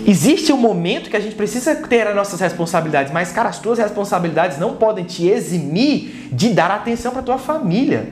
Existe 0.09 0.51
um 0.55 0.57
momento 0.57 1.11
que 1.11 1.17
a 1.19 1.21
gente 1.21 1.35
precisa 1.35 1.75
ter 1.75 2.07
as 2.07 2.17
nossas 2.17 2.41
responsabilidades, 2.41 3.13
mas 3.13 3.31
cara, 3.31 3.51
as 3.51 3.59
tuas 3.59 3.79
responsabilidades 3.79 4.57
não 4.57 4.75
podem 4.75 5.05
te 5.05 5.29
eximir 5.29 6.31
de 6.33 6.49
dar 6.49 6.71
atenção 6.71 7.13
para 7.13 7.21
tua 7.21 7.37
família. 7.37 8.11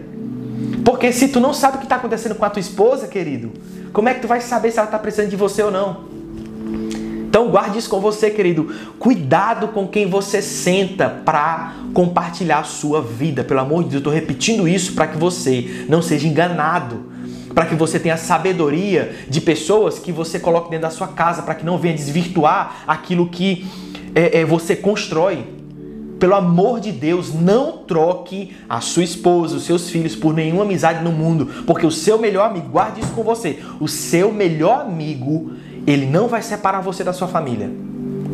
Porque 0.84 1.10
se 1.10 1.28
tu 1.28 1.40
não 1.40 1.54
sabe 1.54 1.76
o 1.76 1.78
que 1.78 1.86
está 1.86 1.96
acontecendo 1.96 2.34
com 2.34 2.44
a 2.44 2.50
tua 2.50 2.60
esposa, 2.60 3.08
querido, 3.08 3.50
como 3.94 4.10
é 4.10 4.14
que 4.14 4.20
tu 4.20 4.28
vai 4.28 4.42
saber 4.42 4.72
se 4.72 4.78
ela 4.78 4.84
está 4.84 4.98
precisando 4.98 5.30
de 5.30 5.36
você 5.36 5.62
ou 5.62 5.70
não? 5.70 6.04
Então 7.30 7.48
guarde 7.48 7.78
isso 7.78 7.88
com 7.88 7.98
você, 7.98 8.28
querido. 8.28 8.70
Cuidado 8.98 9.68
com 9.68 9.88
quem 9.88 10.06
você 10.06 10.42
senta 10.42 11.08
para 11.08 11.76
compartilhar 11.94 12.58
a 12.58 12.64
sua 12.64 13.00
vida. 13.00 13.42
Pelo 13.42 13.60
amor 13.60 13.84
de 13.84 13.88
Deus, 13.88 13.94
eu 13.94 13.98
estou 14.00 14.12
repetindo 14.12 14.68
isso 14.68 14.92
para 14.92 15.06
que 15.06 15.16
você 15.16 15.86
não 15.88 16.02
seja 16.02 16.28
enganado 16.28 17.15
para 17.56 17.64
que 17.64 17.74
você 17.74 17.98
tenha 17.98 18.18
sabedoria 18.18 19.16
de 19.30 19.40
pessoas 19.40 19.98
que 19.98 20.12
você 20.12 20.38
coloque 20.38 20.68
dentro 20.68 20.82
da 20.82 20.90
sua 20.90 21.08
casa, 21.08 21.40
para 21.40 21.54
que 21.54 21.64
não 21.64 21.78
venha 21.78 21.94
desvirtuar 21.94 22.82
aquilo 22.86 23.30
que 23.30 23.66
é, 24.14 24.40
é, 24.40 24.44
você 24.44 24.76
constrói. 24.76 25.42
Pelo 26.20 26.34
amor 26.34 26.80
de 26.80 26.92
Deus, 26.92 27.32
não 27.32 27.78
troque 27.78 28.54
a 28.68 28.82
sua 28.82 29.04
esposa, 29.04 29.56
os 29.56 29.62
seus 29.62 29.88
filhos 29.88 30.14
por 30.14 30.34
nenhuma 30.34 30.64
amizade 30.64 31.02
no 31.02 31.10
mundo, 31.10 31.64
porque 31.66 31.86
o 31.86 31.90
seu 31.90 32.18
melhor 32.18 32.50
amigo, 32.50 32.68
guarde 32.68 33.00
isso 33.00 33.12
com 33.12 33.22
você, 33.22 33.58
o 33.80 33.88
seu 33.88 34.30
melhor 34.30 34.82
amigo, 34.82 35.52
ele 35.86 36.04
não 36.04 36.28
vai 36.28 36.42
separar 36.42 36.82
você 36.82 37.02
da 37.02 37.14
sua 37.14 37.26
família. 37.26 37.70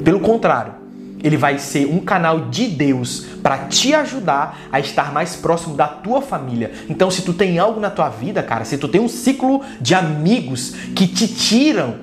Pelo 0.03 0.19
contrário, 0.19 0.82
ele 1.23 1.37
vai 1.37 1.59
ser 1.59 1.87
um 1.87 2.01
canal 2.01 2.49
de 2.49 2.67
Deus 2.67 3.27
para 3.43 3.67
te 3.67 3.95
ajudar 3.95 4.59
a 4.73 4.81
estar 4.81 5.13
mais 5.13 5.37
próximo 5.37 5.77
da 5.77 5.87
tua 5.87 6.21
família. 6.21 6.73
Então, 6.89 7.11
se 7.11 7.23
tu 7.23 7.33
tem 7.33 7.59
algo 7.59 7.81
na 7.81 7.91
tua 7.91 8.09
vida, 8.09 8.43
cara, 8.43 8.65
se 8.65 8.77
tu 8.77 8.89
tem 8.89 9.01
um 9.01 9.09
ciclo 9.09 9.63
de 9.81 9.95
amigos 9.95 10.75
que 10.95 11.07
te 11.07 11.29
tiram 11.29 11.97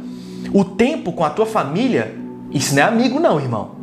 o 0.54 0.64
tempo 0.64 1.12
com 1.12 1.24
a 1.24 1.30
tua 1.30 1.46
família, 1.46 2.16
isso 2.52 2.74
não 2.74 2.82
é 2.82 2.86
amigo 2.86 3.20
não, 3.20 3.40
irmão. 3.40 3.80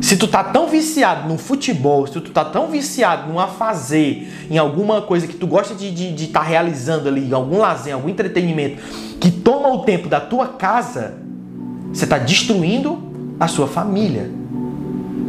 Se 0.00 0.16
tu 0.16 0.26
tá 0.26 0.42
tão 0.42 0.66
viciado 0.66 1.28
no 1.28 1.36
futebol, 1.36 2.06
se 2.06 2.14
tu 2.14 2.30
tá 2.30 2.42
tão 2.42 2.68
viciado 2.68 3.30
num 3.30 3.38
a 3.38 3.46
fazer, 3.46 4.32
em 4.50 4.56
alguma 4.56 5.02
coisa 5.02 5.26
que 5.26 5.34
tu 5.34 5.46
gosta 5.46 5.74
de 5.74 5.88
estar 5.88 5.96
de, 5.96 6.12
de 6.14 6.26
tá 6.28 6.40
realizando 6.40 7.06
ali, 7.06 7.32
algum 7.34 7.58
lazer, 7.58 7.92
algum 7.92 8.08
entretenimento, 8.08 8.82
que 9.20 9.30
toma 9.30 9.68
o 9.68 9.80
tempo 9.80 10.08
da 10.08 10.18
tua 10.18 10.48
casa, 10.48 11.18
você 11.92 12.04
está 12.04 12.16
destruindo 12.16 13.09
a 13.40 13.48
sua 13.48 13.66
família. 13.66 14.30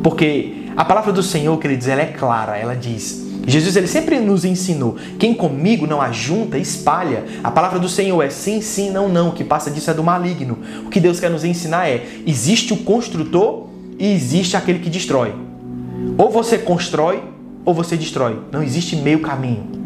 Porque 0.04 0.66
a 0.76 0.84
palavra 0.84 1.14
do 1.14 1.24
Senhor, 1.24 1.58
queridos, 1.58 1.88
ela 1.88 2.02
é 2.02 2.08
clara, 2.08 2.58
ela 2.58 2.76
diz. 2.76 3.32
Jesus 3.48 3.76
ele 3.76 3.88
sempre 3.88 4.20
nos 4.20 4.46
ensinou: 4.46 4.98
quem 5.18 5.34
comigo 5.34 5.88
não 5.88 6.02
ajunta, 6.02 6.58
espalha. 6.58 7.26
A 7.44 7.50
palavra 7.50 7.80
do 7.80 7.90
Senhor 7.90 8.22
é 8.22 8.30
sim, 8.30 8.62
sim, 8.62 8.92
não, 8.92 9.08
não. 9.08 9.30
O 9.30 9.32
que 9.32 9.44
passa 9.44 9.72
disso 9.72 9.90
é 9.90 9.94
do 9.94 10.04
maligno. 10.04 10.60
O 10.86 10.90
que 10.90 11.00
Deus 11.00 11.20
quer 11.20 11.32
nos 11.32 11.44
ensinar 11.44 11.88
é: 11.88 12.06
existe 12.28 12.74
o 12.74 12.78
construtor 12.78 13.68
e 13.98 14.14
existe 14.14 14.58
aquele 14.58 14.80
que 14.80 14.90
destrói. 14.90 15.34
Ou 16.18 16.30
você 16.30 16.58
constrói 16.58 17.24
ou 17.64 17.74
você 17.74 17.96
destrói. 17.96 18.40
Não 18.52 18.62
existe 18.62 18.96
meio 18.96 19.20
caminho. 19.20 19.82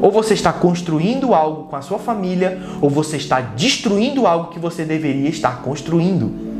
Ou 0.00 0.10
você 0.10 0.34
está 0.34 0.52
construindo 0.52 1.34
algo 1.34 1.64
com 1.64 1.76
a 1.76 1.82
sua 1.82 1.98
família, 1.98 2.60
ou 2.80 2.90
você 2.90 3.16
está 3.16 3.40
destruindo 3.40 4.26
algo 4.26 4.50
que 4.50 4.58
você 4.58 4.84
deveria 4.84 5.28
estar 5.28 5.62
construindo. 5.62 6.53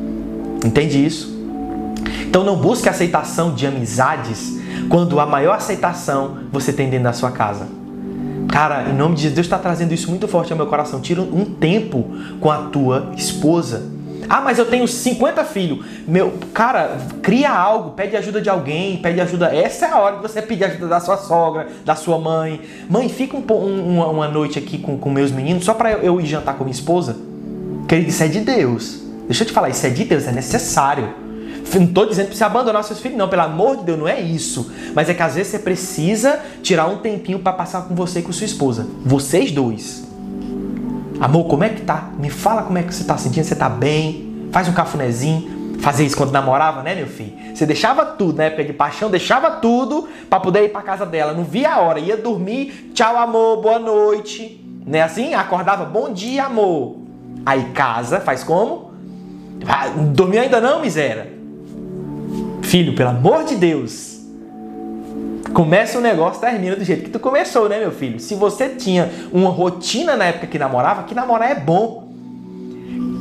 Entende 0.64 1.04
isso? 1.04 1.32
Então 2.22 2.42
não 2.42 2.56
busque 2.56 2.88
aceitação 2.88 3.54
de 3.54 3.66
amizades 3.66 4.58
quando 4.88 5.20
a 5.20 5.26
maior 5.26 5.54
aceitação 5.54 6.38
você 6.50 6.72
tem 6.72 6.88
dentro 6.88 7.04
da 7.04 7.12
sua 7.12 7.30
casa. 7.30 7.68
Cara, 8.48 8.88
em 8.88 8.94
nome 8.94 9.14
de 9.14 9.22
Jesus, 9.22 9.34
Deus 9.34 9.46
está 9.46 9.58
trazendo 9.58 9.92
isso 9.92 10.08
muito 10.08 10.26
forte 10.28 10.52
ao 10.52 10.56
meu 10.56 10.66
coração. 10.66 11.00
Tira 11.00 11.20
um 11.20 11.44
tempo 11.44 12.06
com 12.40 12.50
a 12.50 12.58
tua 12.64 13.12
esposa. 13.16 13.94
Ah, 14.28 14.40
mas 14.40 14.58
eu 14.58 14.64
tenho 14.64 14.86
50 14.88 15.44
filhos. 15.44 15.84
Meu, 16.08 16.32
cara, 16.52 16.98
cria 17.20 17.50
algo, 17.50 17.90
pede 17.90 18.16
ajuda 18.16 18.40
de 18.40 18.48
alguém, 18.48 18.96
pede 18.96 19.20
ajuda. 19.20 19.54
Essa 19.54 19.86
é 19.86 19.90
a 19.90 19.98
hora 19.98 20.16
de 20.16 20.22
você 20.22 20.40
pedir 20.40 20.64
ajuda 20.64 20.86
da 20.86 21.00
sua 21.00 21.16
sogra, 21.16 21.68
da 21.84 21.94
sua 21.94 22.18
mãe. 22.18 22.60
Mãe, 22.88 23.08
fica 23.08 23.36
um, 23.36 23.44
um, 23.52 24.00
uma 24.00 24.28
noite 24.28 24.58
aqui 24.58 24.78
com, 24.78 24.96
com 24.96 25.10
meus 25.10 25.30
meninos 25.30 25.64
só 25.64 25.74
para 25.74 25.92
eu, 25.92 25.98
eu 25.98 26.20
ir 26.20 26.26
jantar 26.26 26.54
com 26.54 26.64
minha 26.64 26.74
esposa. 26.74 27.16
Querido, 27.86 28.08
isso 28.08 28.22
é 28.22 28.28
de 28.28 28.40
Deus. 28.40 29.03
Deixa 29.26 29.42
eu 29.42 29.46
te 29.46 29.52
falar, 29.52 29.68
isso 29.70 29.86
é 29.86 29.90
de 29.90 30.04
Deus, 30.04 30.26
é 30.26 30.32
necessário. 30.32 31.14
Não 31.74 31.84
estou 31.84 32.06
dizendo 32.06 32.26
para 32.26 32.36
você 32.36 32.44
abandonar 32.44 32.84
seus 32.84 33.00
filhos, 33.00 33.18
não, 33.18 33.28
pelo 33.28 33.42
amor 33.42 33.78
de 33.78 33.84
Deus, 33.84 33.98
não 33.98 34.06
é 34.06 34.20
isso. 34.20 34.70
Mas 34.94 35.08
é 35.08 35.14
que 35.14 35.22
às 35.22 35.34
vezes 35.34 35.50
você 35.50 35.58
precisa 35.58 36.38
tirar 36.62 36.86
um 36.86 36.98
tempinho 36.98 37.38
para 37.38 37.52
passar 37.52 37.82
com 37.82 37.94
você 37.94 38.20
e 38.20 38.22
com 38.22 38.32
sua 38.32 38.44
esposa. 38.44 38.86
Vocês 39.04 39.50
dois. 39.50 40.04
Amor, 41.20 41.46
como 41.46 41.64
é 41.64 41.70
que 41.70 41.82
tá? 41.82 42.10
Me 42.18 42.30
fala 42.30 42.62
como 42.62 42.78
é 42.78 42.82
que 42.82 42.94
você 42.94 43.04
tá 43.04 43.16
sentindo, 43.16 43.44
você 43.44 43.56
tá 43.56 43.68
bem? 43.68 44.48
Faz 44.52 44.68
um 44.68 44.72
cafunézinho. 44.72 45.54
Fazer 45.80 46.04
isso 46.04 46.16
quando 46.16 46.30
namorava, 46.32 46.82
né, 46.82 46.94
meu 46.94 47.06
filho? 47.06 47.32
Você 47.54 47.66
deixava 47.66 48.04
tudo, 48.06 48.38
na 48.38 48.44
época 48.44 48.64
de 48.64 48.72
paixão, 48.72 49.10
deixava 49.10 49.50
tudo 49.50 50.08
para 50.30 50.40
poder 50.40 50.64
ir 50.64 50.68
para 50.70 50.82
casa 50.82 51.04
dela. 51.04 51.34
Não 51.34 51.44
via 51.44 51.74
a 51.74 51.80
hora, 51.80 51.98
ia 51.98 52.16
dormir, 52.16 52.92
tchau, 52.94 53.16
amor, 53.16 53.60
boa 53.60 53.78
noite. 53.78 54.64
Né 54.86 55.02
assim? 55.02 55.34
Acordava, 55.34 55.84
bom 55.84 56.12
dia, 56.12 56.44
amor. 56.44 56.96
Aí 57.44 57.64
casa, 57.74 58.20
faz 58.20 58.42
como? 58.42 58.93
Ah, 59.66 59.88
dormiu 59.88 60.40
ainda 60.40 60.60
não, 60.60 60.80
miséria? 60.80 61.32
Filho, 62.62 62.94
pelo 62.94 63.10
amor 63.10 63.44
de 63.44 63.56
Deus, 63.56 64.14
Começa 65.54 65.98
o 65.98 66.00
negócio, 66.00 66.40
termina 66.40 66.74
do 66.74 66.84
jeito 66.84 67.04
que 67.04 67.10
tu 67.10 67.20
começou, 67.20 67.68
né, 67.68 67.78
meu 67.78 67.92
filho? 67.92 68.18
Se 68.18 68.34
você 68.34 68.70
tinha 68.70 69.08
uma 69.32 69.50
rotina 69.50 70.16
na 70.16 70.24
época 70.24 70.48
que 70.48 70.58
namorava, 70.58 71.04
que 71.04 71.14
namorar 71.14 71.52
é 71.52 71.54
bom. 71.54 72.08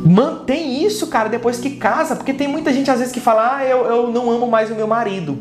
Mantém 0.03 0.83
isso, 0.83 1.07
cara, 1.07 1.29
depois 1.29 1.59
que 1.59 1.75
casa, 1.77 2.15
porque 2.15 2.33
tem 2.33 2.47
muita 2.47 2.73
gente 2.73 2.89
às 2.89 2.97
vezes 2.97 3.13
que 3.13 3.19
fala, 3.19 3.57
ah, 3.57 3.65
eu, 3.65 3.85
eu 3.85 4.11
não 4.11 4.31
amo 4.31 4.47
mais 4.47 4.71
o 4.71 4.75
meu 4.75 4.87
marido. 4.87 5.37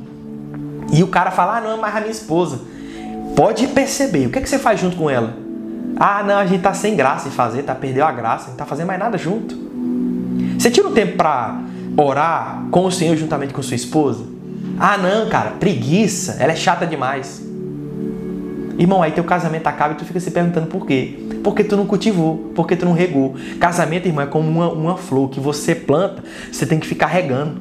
E 0.93 1.03
o 1.03 1.09
cara 1.09 1.31
fala, 1.31 1.57
ah, 1.57 1.61
não 1.63 1.71
amo 1.71 1.83
mais 1.83 1.97
a 1.97 2.01
minha 2.01 2.13
esposa. 2.13 2.61
Pode 3.35 3.67
perceber, 3.69 4.27
o 4.27 4.31
que, 4.31 4.39
é 4.39 4.43
que 4.43 4.49
você 4.49 4.59
faz 4.59 4.79
junto 4.79 4.97
com 4.97 5.09
ela? 5.09 5.35
Ah, 5.97 6.23
não, 6.23 6.37
a 6.37 6.47
gente 6.47 6.63
tá 6.63 6.75
sem 6.75 6.95
graça 6.95 7.29
em 7.29 7.33
fazer, 7.33 7.63
tá 7.63 7.75
perdeu 7.75 8.05
a 8.05 8.13
graça, 8.13 8.51
não 8.51 8.57
tá 8.57 8.67
fazendo 8.67 8.89
mais 8.89 9.01
nada 9.01 9.17
junto. 9.17 9.72
Você 10.63 10.71
tira 10.71 10.87
um 10.87 10.93
tempo 10.93 11.17
para 11.17 11.61
orar 11.97 12.67
com 12.71 12.85
o 12.85 12.93
Senhor 12.93 13.17
juntamente 13.17 13.53
com 13.53 13.61
sua 13.61 13.75
esposa? 13.75 14.25
Ah, 14.79 14.97
não, 14.97 15.29
cara, 15.29 15.51
preguiça, 15.59 16.37
ela 16.39 16.53
é 16.53 16.55
chata 16.55 16.87
demais. 16.87 17.43
Irmão, 18.79 19.03
aí 19.03 19.11
teu 19.11 19.25
casamento 19.25 19.67
acaba 19.67 19.95
e 19.95 19.97
tu 19.97 20.05
fica 20.05 20.21
se 20.21 20.31
perguntando 20.31 20.69
por 20.69 20.87
quê? 20.87 21.19
Porque 21.43 21.65
tu 21.65 21.77
não 21.77 21.85
cultivou, 21.85 22.53
porque 22.55 22.77
tu 22.77 22.85
não 22.85 22.93
regou. 22.93 23.35
Casamento, 23.59 24.07
irmão, 24.07 24.23
é 24.23 24.27
como 24.29 24.49
uma, 24.49 24.69
uma 24.73 24.97
flor 24.97 25.31
que 25.31 25.41
você 25.41 25.75
planta, 25.75 26.23
você 26.53 26.65
tem 26.65 26.79
que 26.79 26.87
ficar 26.87 27.09
regando. 27.09 27.61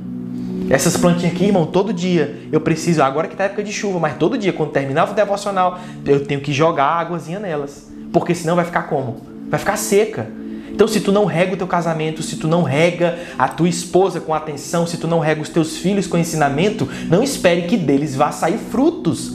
Essas 0.69 0.95
plantinhas 0.95 1.33
aqui, 1.33 1.45
irmão, 1.45 1.65
todo 1.65 1.91
dia 1.91 2.39
eu 2.51 2.61
preciso, 2.61 3.01
agora 3.01 3.27
que 3.27 3.35
tá 3.35 3.45
época 3.45 3.63
de 3.63 3.73
chuva, 3.73 3.97
mas 3.97 4.15
todo 4.17 4.37
dia, 4.37 4.53
quando 4.53 4.73
terminava 4.73 5.11
o 5.11 5.15
devocional, 5.15 5.79
eu 6.05 6.23
tenho 6.23 6.39
que 6.39 6.53
jogar 6.53 6.85
águazinha 6.85 7.39
nelas. 7.39 7.91
Porque 8.13 8.35
senão 8.35 8.55
vai 8.55 8.63
ficar 8.63 8.83
como? 8.83 9.21
Vai 9.49 9.59
ficar 9.59 9.75
seca. 9.75 10.39
Então, 10.71 10.87
se 10.87 11.01
tu 11.01 11.11
não 11.11 11.25
rega 11.25 11.53
o 11.53 11.57
teu 11.57 11.67
casamento, 11.67 12.23
se 12.23 12.37
tu 12.37 12.47
não 12.47 12.63
rega 12.63 13.19
a 13.37 13.47
tua 13.47 13.69
esposa 13.69 14.19
com 14.19 14.33
atenção, 14.33 14.87
se 14.87 14.97
tu 14.97 15.07
não 15.07 15.19
rega 15.19 15.41
os 15.41 15.49
teus 15.49 15.77
filhos 15.77 16.07
com 16.07 16.17
ensinamento, 16.17 16.87
não 17.09 17.21
espere 17.21 17.63
que 17.63 17.77
deles 17.77 18.15
vá 18.15 18.31
sair 18.31 18.57
frutos. 18.57 19.33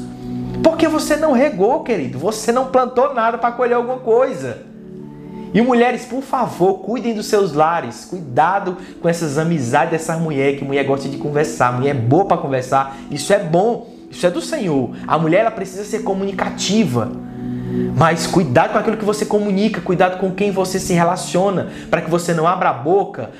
Porque 0.62 0.88
você 0.88 1.16
não 1.16 1.32
regou, 1.32 1.84
querido. 1.84 2.18
Você 2.18 2.50
não 2.50 2.66
plantou 2.66 3.14
nada 3.14 3.38
para 3.38 3.52
colher 3.52 3.74
alguma 3.74 3.98
coisa. 3.98 4.62
E 5.54 5.60
mulheres, 5.62 6.04
por 6.04 6.22
favor, 6.22 6.80
cuidem 6.80 7.14
dos 7.14 7.26
seus 7.26 7.52
lares. 7.52 8.04
Cuidado 8.04 8.76
com 9.00 9.08
essas 9.08 9.38
amizades 9.38 9.92
dessas 9.92 10.20
mulheres, 10.20 10.58
que 10.58 10.64
mulher 10.64 10.84
gosta 10.84 11.08
de 11.08 11.16
conversar, 11.16 11.72
mulher 11.72 11.90
é 11.90 11.98
boa 11.98 12.24
para 12.24 12.36
conversar. 12.36 12.96
Isso 13.10 13.32
é 13.32 13.38
bom, 13.38 13.88
isso 14.10 14.26
é 14.26 14.30
do 14.30 14.40
Senhor. 14.40 14.90
A 15.06 15.18
mulher 15.18 15.40
ela 15.40 15.50
precisa 15.50 15.84
ser 15.84 16.00
comunicativa. 16.00 17.10
Mas 17.96 18.26
cuidado 18.26 18.72
com 18.72 18.78
aquilo 18.78 18.96
que 18.96 19.04
você 19.04 19.24
comunica, 19.24 19.80
cuidado 19.80 20.18
com 20.18 20.30
quem 20.30 20.50
você 20.50 20.78
se 20.78 20.92
relaciona, 20.92 21.68
para 21.90 22.00
que 22.00 22.10
você 22.10 22.34
não 22.34 22.46
abra 22.46 22.70
a 22.70 22.72
boca 22.72 23.30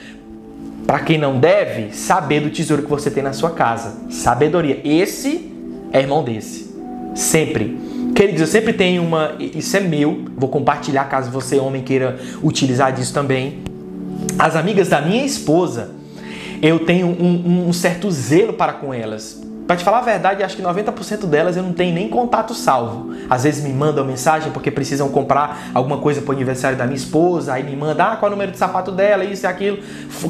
para 0.87 1.01
quem 1.01 1.19
não 1.19 1.39
deve 1.39 1.93
saber 1.93 2.41
do 2.41 2.49
tesouro 2.49 2.83
que 2.83 2.89
você 2.89 3.11
tem 3.11 3.23
na 3.23 3.33
sua 3.33 3.51
casa. 3.51 3.97
Sabedoria. 4.09 4.81
Esse 4.85 5.53
é 5.93 6.01
irmão 6.01 6.23
desse. 6.23 6.73
Sempre. 7.15 7.77
Queridos, 8.15 8.41
eu 8.41 8.47
sempre 8.47 8.73
tenho 8.73 9.03
uma. 9.03 9.35
Isso 9.39 9.77
é 9.77 9.81
meu, 9.81 10.25
vou 10.37 10.49
compartilhar 10.49 11.05
caso 11.07 11.31
você, 11.31 11.59
homem, 11.59 11.83
queira 11.83 12.19
utilizar 12.43 12.93
disso 12.93 13.13
também. 13.13 13.59
As 14.39 14.55
amigas 14.55 14.89
da 14.89 15.01
minha 15.01 15.25
esposa, 15.25 15.91
eu 16.63 16.79
tenho 16.79 17.09
um, 17.09 17.69
um 17.69 17.73
certo 17.73 18.11
zelo 18.11 18.53
para 18.53 18.75
com 18.75 18.95
elas. 18.95 19.43
Para 19.67 19.75
te 19.75 19.83
falar 19.83 19.99
a 19.99 20.03
verdade, 20.03 20.45
acho 20.45 20.57
que 20.57 20.63
90% 20.63 21.27
delas 21.27 21.57
eu 21.57 21.63
não 21.63 21.73
tenho 21.73 21.93
nem 21.93 22.09
contato 22.09 22.55
salvo. 22.55 23.13
Às 23.29 23.43
vezes 23.43 23.65
me 23.65 23.73
mandam 23.73 24.05
mensagem 24.05 24.53
porque 24.53 24.71
precisam 24.71 25.09
comprar 25.09 25.71
alguma 25.75 25.99
coisa 25.99 26.23
para 26.23 26.31
o 26.31 26.35
aniversário 26.35 26.79
da 26.79 26.85
minha 26.85 26.97
esposa, 26.97 27.53
aí 27.53 27.65
me 27.65 27.75
mandam, 27.75 28.07
ah, 28.07 28.17
qual 28.17 28.31
é 28.31 28.33
o 28.33 28.37
número 28.37 28.53
de 28.53 28.59
sapato 28.59 28.93
dela, 28.93 29.25
isso 29.25 29.45
e 29.45 29.49
aquilo, 29.49 29.79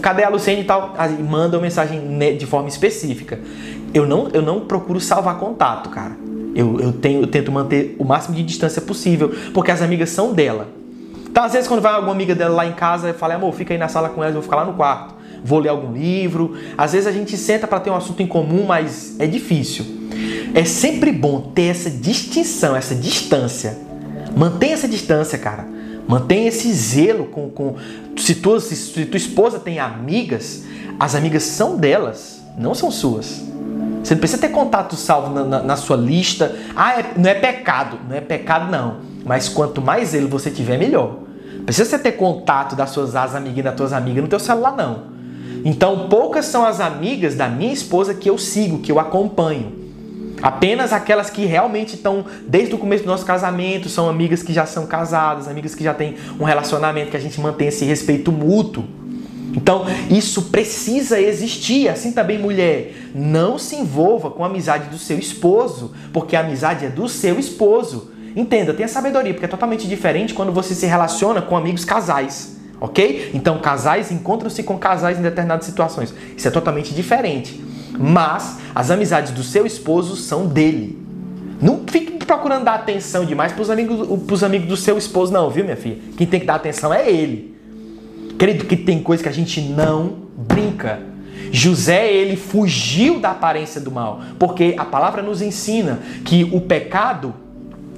cadê 0.00 0.24
a 0.24 0.30
Luciene 0.30 0.62
e 0.62 0.64
tal. 0.64 0.94
Aí 0.96 1.22
mandam 1.22 1.60
mensagem 1.60 2.00
de 2.38 2.46
forma 2.46 2.68
específica. 2.68 3.38
Eu 3.92 4.06
não, 4.06 4.28
eu 4.32 4.40
não 4.40 4.60
procuro 4.60 4.98
salvar 5.00 5.38
contato, 5.38 5.90
cara. 5.90 6.16
Eu, 6.54 6.80
eu, 6.80 6.92
tenho, 6.94 7.20
eu 7.20 7.26
tento 7.26 7.52
manter 7.52 7.94
o 7.98 8.04
máximo 8.04 8.34
de 8.34 8.42
distância 8.42 8.80
possível, 8.80 9.34
porque 9.52 9.70
as 9.70 9.82
amigas 9.82 10.08
são 10.08 10.32
dela. 10.32 10.68
Então, 11.28 11.44
às 11.44 11.52
vezes, 11.52 11.68
quando 11.68 11.82
vai 11.82 11.92
alguma 11.92 12.12
amiga 12.12 12.34
dela 12.34 12.54
lá 12.54 12.66
em 12.66 12.72
casa, 12.72 13.08
eu 13.08 13.14
falo, 13.14 13.34
amor, 13.34 13.52
fica 13.52 13.74
aí 13.74 13.78
na 13.78 13.88
sala 13.88 14.08
com 14.08 14.22
elas, 14.22 14.34
eu 14.34 14.40
vou 14.40 14.42
ficar 14.42 14.56
lá 14.56 14.64
no 14.64 14.72
quarto 14.72 15.15
vou 15.44 15.58
ler 15.58 15.68
algum 15.68 15.92
livro. 15.92 16.56
Às 16.76 16.92
vezes 16.92 17.06
a 17.06 17.12
gente 17.12 17.36
senta 17.36 17.66
para 17.66 17.80
ter 17.80 17.90
um 17.90 17.96
assunto 17.96 18.22
em 18.22 18.26
comum, 18.26 18.64
mas 18.66 19.16
é 19.18 19.26
difícil. 19.26 19.84
É 20.54 20.64
sempre 20.64 21.12
bom 21.12 21.52
ter 21.54 21.64
essa 21.64 21.90
distinção, 21.90 22.74
essa 22.74 22.94
distância. 22.94 23.78
Mantenha 24.36 24.74
essa 24.74 24.88
distância, 24.88 25.38
cara. 25.38 25.66
Mantenha 26.06 26.48
esse 26.48 26.72
zelo 26.72 27.26
com. 27.26 27.50
com 27.50 27.74
se, 28.16 28.36
tua, 28.36 28.60
se, 28.60 28.76
se 28.76 29.06
tua 29.06 29.16
esposa 29.16 29.58
tem 29.58 29.78
amigas, 29.78 30.62
as 30.98 31.14
amigas 31.14 31.42
são 31.42 31.76
delas, 31.76 32.42
não 32.56 32.74
são 32.74 32.90
suas. 32.90 33.42
Você 34.02 34.14
não 34.14 34.20
precisa 34.20 34.40
ter 34.40 34.50
contato 34.50 34.94
salvo 34.94 35.34
na, 35.34 35.44
na, 35.44 35.62
na 35.62 35.76
sua 35.76 35.96
lista. 35.96 36.54
Ah, 36.76 37.00
é, 37.00 37.12
não 37.16 37.28
é 37.28 37.34
pecado. 37.34 37.98
Não 38.08 38.14
é 38.14 38.20
pecado, 38.20 38.70
não. 38.70 38.98
Mas 39.24 39.48
quanto 39.48 39.82
mais 39.82 40.10
zelo 40.10 40.28
você 40.28 40.48
tiver, 40.48 40.78
melhor. 40.78 41.16
Precisa 41.64 41.90
você 41.90 41.98
ter 41.98 42.12
contato 42.12 42.76
das 42.76 42.90
suas 42.90 43.16
as 43.16 43.34
amigas 43.34 43.64
das 43.64 43.74
tuas 43.74 43.92
amigas 43.92 44.22
no 44.22 44.28
teu 44.28 44.38
celular, 44.38 44.76
não. 44.76 45.15
Então, 45.64 46.08
poucas 46.08 46.46
são 46.46 46.64
as 46.64 46.80
amigas 46.80 47.34
da 47.34 47.48
minha 47.48 47.72
esposa 47.72 48.14
que 48.14 48.28
eu 48.28 48.38
sigo, 48.38 48.78
que 48.78 48.90
eu 48.90 48.98
acompanho. 48.98 49.86
Apenas 50.42 50.92
aquelas 50.92 51.30
que 51.30 51.46
realmente 51.46 51.94
estão 51.94 52.24
desde 52.46 52.74
o 52.74 52.78
começo 52.78 53.04
do 53.04 53.08
nosso 53.08 53.24
casamento, 53.24 53.88
são 53.88 54.08
amigas 54.08 54.42
que 54.42 54.52
já 54.52 54.66
são 54.66 54.86
casadas, 54.86 55.48
amigas 55.48 55.74
que 55.74 55.82
já 55.82 55.94
têm 55.94 56.16
um 56.38 56.44
relacionamento 56.44 57.10
que 57.10 57.16
a 57.16 57.20
gente 57.20 57.40
mantém 57.40 57.68
esse 57.68 57.84
respeito 57.84 58.30
mútuo. 58.30 58.84
Então, 59.54 59.86
isso 60.10 60.42
precisa 60.42 61.18
existir. 61.18 61.88
Assim 61.88 62.12
também, 62.12 62.38
mulher, 62.38 62.94
não 63.14 63.58
se 63.58 63.76
envolva 63.76 64.30
com 64.30 64.44
a 64.44 64.48
amizade 64.48 64.90
do 64.90 64.98
seu 64.98 65.18
esposo, 65.18 65.92
porque 66.12 66.36
a 66.36 66.40
amizade 66.40 66.84
é 66.84 66.90
do 66.90 67.08
seu 67.08 67.38
esposo. 67.38 68.10
Entenda, 68.36 68.74
tenha 68.74 68.88
sabedoria, 68.88 69.32
porque 69.32 69.46
é 69.46 69.48
totalmente 69.48 69.88
diferente 69.88 70.34
quando 70.34 70.52
você 70.52 70.74
se 70.74 70.84
relaciona 70.84 71.40
com 71.40 71.56
amigos 71.56 71.86
casais 71.86 72.55
ok? 72.80 73.30
Então, 73.34 73.58
casais 73.58 74.10
encontram-se 74.10 74.62
com 74.62 74.78
casais 74.78 75.18
em 75.18 75.22
determinadas 75.22 75.66
situações. 75.66 76.14
Isso 76.36 76.46
é 76.48 76.50
totalmente 76.50 76.94
diferente. 76.94 77.62
Mas 77.98 78.58
as 78.74 78.90
amizades 78.90 79.32
do 79.32 79.42
seu 79.42 79.66
esposo 79.66 80.16
são 80.16 80.46
dele. 80.46 81.04
Não 81.60 81.82
fique 81.86 82.24
procurando 82.26 82.64
dar 82.64 82.74
atenção 82.74 83.24
demais 83.24 83.52
para 83.52 83.62
os 83.62 83.70
amigos, 83.70 84.42
amigos 84.42 84.68
do 84.68 84.76
seu 84.76 84.98
esposo, 84.98 85.32
não, 85.32 85.48
viu, 85.48 85.64
minha 85.64 85.76
filha? 85.76 85.98
Quem 86.16 86.26
tem 86.26 86.40
que 86.40 86.46
dar 86.46 86.56
atenção 86.56 86.92
é 86.92 87.10
ele. 87.10 87.56
Querido, 88.38 88.66
que 88.66 88.76
tem 88.76 89.02
coisa 89.02 89.22
que 89.22 89.28
a 89.28 89.32
gente 89.32 89.60
não 89.60 90.16
brinca. 90.36 91.00
José, 91.50 92.12
ele 92.12 92.36
fugiu 92.36 93.20
da 93.20 93.30
aparência 93.30 93.80
do 93.80 93.90
mal, 93.90 94.20
porque 94.38 94.74
a 94.76 94.84
palavra 94.84 95.22
nos 95.22 95.40
ensina 95.40 96.00
que 96.24 96.44
o 96.52 96.60
pecado 96.60 97.34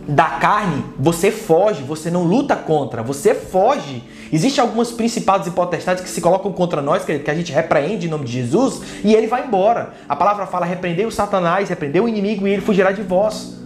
da 0.06 0.24
carne, 0.24 0.84
você 0.98 1.30
foge, 1.30 1.82
você 1.82 2.10
não 2.10 2.22
luta 2.22 2.54
contra, 2.54 3.02
você 3.02 3.34
foge. 3.34 4.02
Existem 4.32 4.62
algumas 4.62 4.90
principados 4.90 5.46
e 5.46 5.50
potestades 5.50 6.02
que 6.02 6.10
se 6.10 6.20
colocam 6.20 6.52
contra 6.52 6.82
nós, 6.82 7.04
que 7.04 7.30
a 7.30 7.34
gente 7.34 7.52
repreende 7.52 8.06
em 8.06 8.10
nome 8.10 8.24
de 8.24 8.32
Jesus, 8.32 8.80
e 9.04 9.14
ele 9.14 9.26
vai 9.26 9.46
embora. 9.46 9.94
A 10.08 10.14
palavra 10.14 10.46
fala: 10.46 10.66
repreendeu 10.66 11.08
o 11.08 11.12
Satanás, 11.12 11.68
repreendeu 11.68 12.04
o 12.04 12.08
inimigo 12.08 12.46
e 12.46 12.52
ele 12.52 12.62
fugirá 12.62 12.92
de 12.92 13.02
vós. 13.02 13.56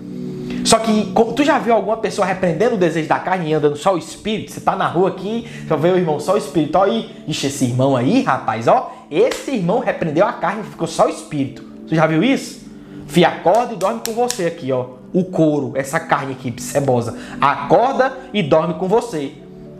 Só 0.64 0.78
que 0.78 1.12
tu 1.34 1.42
já 1.42 1.58
viu 1.58 1.74
alguma 1.74 1.96
pessoa 1.96 2.24
repreendendo 2.24 2.76
o 2.76 2.78
desejo 2.78 3.08
da 3.08 3.18
carne 3.18 3.50
e 3.50 3.54
andando 3.54 3.76
só 3.76 3.94
o 3.94 3.98
espírito? 3.98 4.52
Você 4.52 4.60
tá 4.60 4.76
na 4.76 4.86
rua 4.86 5.08
aqui, 5.08 5.48
só 5.66 5.76
vê 5.76 5.90
o 5.90 5.96
irmão 5.96 6.20
só 6.20 6.34
o 6.34 6.36
espírito. 6.36 6.78
Ó, 6.78 6.84
aí, 6.84 7.10
ixi, 7.26 7.48
esse 7.48 7.64
irmão 7.64 7.96
aí, 7.96 8.22
rapaz, 8.22 8.68
ó, 8.68 8.92
esse 9.10 9.50
irmão 9.50 9.80
repreendeu 9.80 10.24
a 10.24 10.32
carne 10.32 10.62
e 10.62 10.70
ficou 10.70 10.86
só 10.86 11.06
o 11.06 11.08
espírito. 11.08 11.64
Você 11.86 11.96
já 11.96 12.06
viu 12.06 12.22
isso? 12.22 12.62
Fia 13.08 13.28
acorda 13.28 13.74
e 13.74 13.76
dorme 13.76 14.00
com 14.06 14.12
você 14.12 14.46
aqui, 14.46 14.70
ó 14.70 15.02
o 15.12 15.24
couro, 15.24 15.72
essa 15.74 16.00
carne 16.00 16.32
aqui 16.32 16.54
cebosa, 16.60 17.18
acorda 17.40 18.16
e 18.32 18.42
dorme 18.42 18.74
com 18.74 18.88
você. 18.88 19.32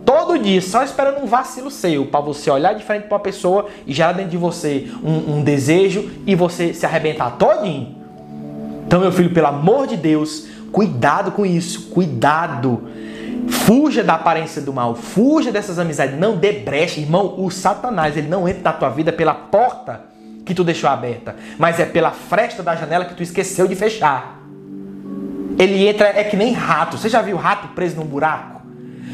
Todo 0.05 0.39
dia, 0.39 0.61
só 0.61 0.83
esperando 0.83 1.23
um 1.23 1.27
vacilo 1.27 1.71
seu, 1.71 2.07
para 2.07 2.21
você 2.21 2.51
olhar 2.51 2.75
diferente 2.75 3.05
para 3.05 3.17
uma 3.17 3.23
pessoa 3.23 3.69
e 3.87 3.93
gerar 3.93 4.13
dentro 4.13 4.31
de 4.31 4.37
você 4.37 4.91
um, 5.03 5.37
um 5.37 5.43
desejo 5.43 6.11
e 6.27 6.35
você 6.35 6.75
se 6.75 6.85
arrebentar 6.85 7.31
todinho. 7.33 7.97
Então, 8.87 9.01
meu 9.01 9.13
filho, 9.13 9.31
pelo 9.31 9.47
amor 9.47 9.87
de 9.87 9.97
Deus, 9.97 10.47
cuidado 10.73 11.33
com 11.33 11.47
isso, 11.47 11.91
cuidado. 11.91 12.89
Fuja 13.49 14.03
da 14.03 14.15
aparência 14.15 14.61
do 14.61 14.73
mal, 14.73 14.95
fuja 14.95 15.51
dessas 15.51 15.79
amizades, 15.79 16.19
não 16.19 16.37
dê 16.37 16.53
brecha, 16.53 17.01
irmão. 17.01 17.35
O 17.39 17.51
Satanás, 17.51 18.17
ele 18.17 18.29
não 18.29 18.49
entra 18.49 18.63
na 18.65 18.73
tua 18.73 18.89
vida 18.89 19.13
pela 19.13 19.35
porta 19.35 20.03
que 20.45 20.55
tu 20.55 20.65
deixou 20.65 20.91
aberta, 20.91 21.37
mas 21.59 21.79
é 21.79 21.87
pela 21.87 22.11
fresta 22.11 22.63
da 22.63 22.75
janela 22.75 23.05
que 23.05 23.15
tu 23.15 23.23
esqueceu 23.23 23.67
de 23.67 23.75
fechar. 23.75 24.41
Ele 25.59 25.87
entra, 25.87 26.09
é 26.09 26.25
que 26.25 26.37
nem 26.37 26.53
rato. 26.53 26.99
Você 26.99 27.09
já 27.09 27.23
viu 27.23 27.37
rato 27.37 27.69
preso 27.69 27.97
num 27.97 28.05
buraco? 28.05 28.52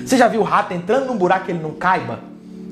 Você 0.08 0.16
já 0.16 0.26
viu 0.26 0.42
rato 0.42 0.72
entrando 0.72 1.04
num 1.04 1.18
buraco 1.18 1.50
e 1.50 1.52
ele 1.52 1.62
não 1.62 1.72
caiba? 1.72 2.20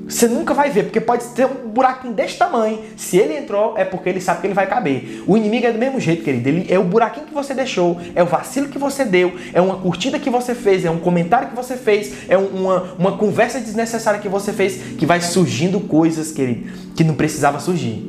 Você 0.09 0.27
nunca 0.27 0.55
vai 0.55 0.71
ver, 0.71 0.85
porque 0.85 0.99
pode 0.99 1.23
ter 1.35 1.45
um 1.45 1.69
buraquinho 1.69 2.11
desse 2.11 2.35
tamanho. 2.35 2.79
Se 2.95 3.15
ele 3.15 3.37
entrou, 3.37 3.77
é 3.77 3.85
porque 3.85 4.09
ele 4.09 4.19
sabe 4.19 4.41
que 4.41 4.47
ele 4.47 4.55
vai 4.55 4.65
caber. 4.65 5.21
O 5.27 5.37
inimigo 5.37 5.67
é 5.67 5.71
do 5.71 5.77
mesmo 5.77 5.99
jeito, 5.99 6.23
querido. 6.23 6.49
Ele 6.49 6.65
é 6.67 6.79
o 6.79 6.83
buraquinho 6.83 7.27
que 7.27 7.33
você 7.35 7.53
deixou, 7.53 8.01
é 8.15 8.23
o 8.23 8.25
vacilo 8.25 8.69
que 8.69 8.79
você 8.79 9.05
deu, 9.05 9.35
é 9.53 9.61
uma 9.61 9.75
curtida 9.75 10.17
que 10.17 10.31
você 10.31 10.55
fez, 10.55 10.83
é 10.83 10.89
um 10.89 10.97
comentário 10.97 11.49
que 11.49 11.55
você 11.55 11.77
fez, 11.77 12.27
é 12.27 12.35
uma, 12.35 12.95
uma 12.97 13.17
conversa 13.17 13.59
desnecessária 13.59 14.19
que 14.19 14.27
você 14.27 14.51
fez, 14.51 14.95
que 14.97 15.05
vai 15.05 15.21
surgindo 15.21 15.79
coisas, 15.81 16.31
querido, 16.31 16.71
que 16.95 17.03
não 17.03 17.13
precisava 17.13 17.59
surgir. 17.59 18.03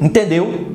Entendeu? 0.00 0.66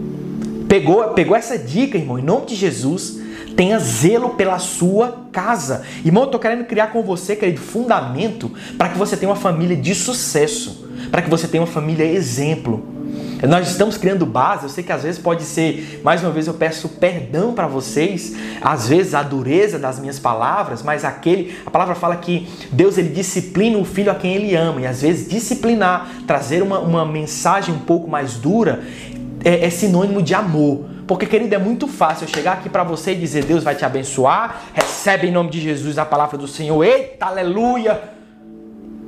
Pegou, 0.68 1.04
pegou 1.16 1.36
essa 1.36 1.58
dica, 1.58 1.98
irmão, 1.98 2.20
em 2.20 2.24
nome 2.24 2.46
de 2.46 2.54
Jesus, 2.54 3.19
tenha 3.60 3.78
zelo 3.78 4.30
pela 4.36 4.58
sua 4.58 5.26
casa. 5.34 5.84
Irmão, 6.06 6.24
eu 6.24 6.30
tô 6.30 6.40
querendo 6.40 6.64
criar 6.64 6.94
com 6.94 7.04
você, 7.04 7.36
querido, 7.36 7.60
fundamento 7.60 8.50
para 8.78 8.88
que 8.88 8.98
você 8.98 9.18
tenha 9.18 9.30
uma 9.30 9.36
família 9.36 9.76
de 9.76 9.94
sucesso, 9.94 10.88
para 11.12 11.22
que 11.22 11.30
você 11.30 11.46
tenha 11.46 11.62
uma 11.62 11.68
família 11.68 12.06
exemplo. 12.06 12.82
Nós 13.46 13.70
estamos 13.70 13.98
criando 13.98 14.26
base, 14.26 14.64
eu 14.64 14.70
sei 14.70 14.82
que 14.82 14.94
às 14.94 15.04
vezes 15.04 15.20
pode 15.20 15.44
ser, 15.44 16.00
mais 16.06 16.24
uma 16.24 16.32
vez 16.32 16.48
eu 16.48 16.54
peço 16.54 16.88
perdão 16.88 17.54
para 17.54 17.68
vocês, 17.68 18.34
às 18.62 18.88
vezes 18.88 19.14
a 19.14 19.24
dureza 19.24 19.78
das 19.78 20.00
minhas 20.00 20.20
palavras, 20.20 20.82
mas 20.82 21.04
aquele, 21.04 21.54
a 21.66 21.70
palavra 21.70 21.96
fala 21.96 22.16
que 22.16 22.48
Deus 22.72 22.98
ele 22.98 23.10
disciplina 23.10 23.78
o 23.78 23.84
filho 23.84 24.10
a 24.10 24.16
quem 24.16 24.36
ele 24.36 24.56
ama, 24.56 24.80
e 24.80 24.88
às 24.88 25.02
vezes 25.02 25.28
disciplinar, 25.28 26.10
trazer 26.26 26.64
uma, 26.64 26.80
uma 26.80 27.06
mensagem 27.06 27.76
um 27.76 27.80
pouco 27.80 28.10
mais 28.10 28.36
dura, 28.36 28.84
é, 29.44 29.66
é 29.66 29.70
sinônimo 29.70 30.22
de 30.22 30.34
amor. 30.34 30.99
Porque, 31.10 31.26
querido, 31.26 31.56
é 31.56 31.58
muito 31.58 31.88
fácil 31.88 32.26
eu 32.26 32.32
chegar 32.32 32.52
aqui 32.52 32.70
para 32.70 32.84
você 32.84 33.14
e 33.14 33.16
dizer 33.16 33.44
Deus 33.44 33.64
vai 33.64 33.74
te 33.74 33.84
abençoar, 33.84 34.62
recebe 34.76 35.26
em 35.26 35.32
nome 35.32 35.50
de 35.50 35.60
Jesus 35.60 35.98
a 35.98 36.06
palavra 36.06 36.38
do 36.38 36.48
Senhor, 36.48 36.84
eita, 36.84 37.26
aleluia, 37.26 38.00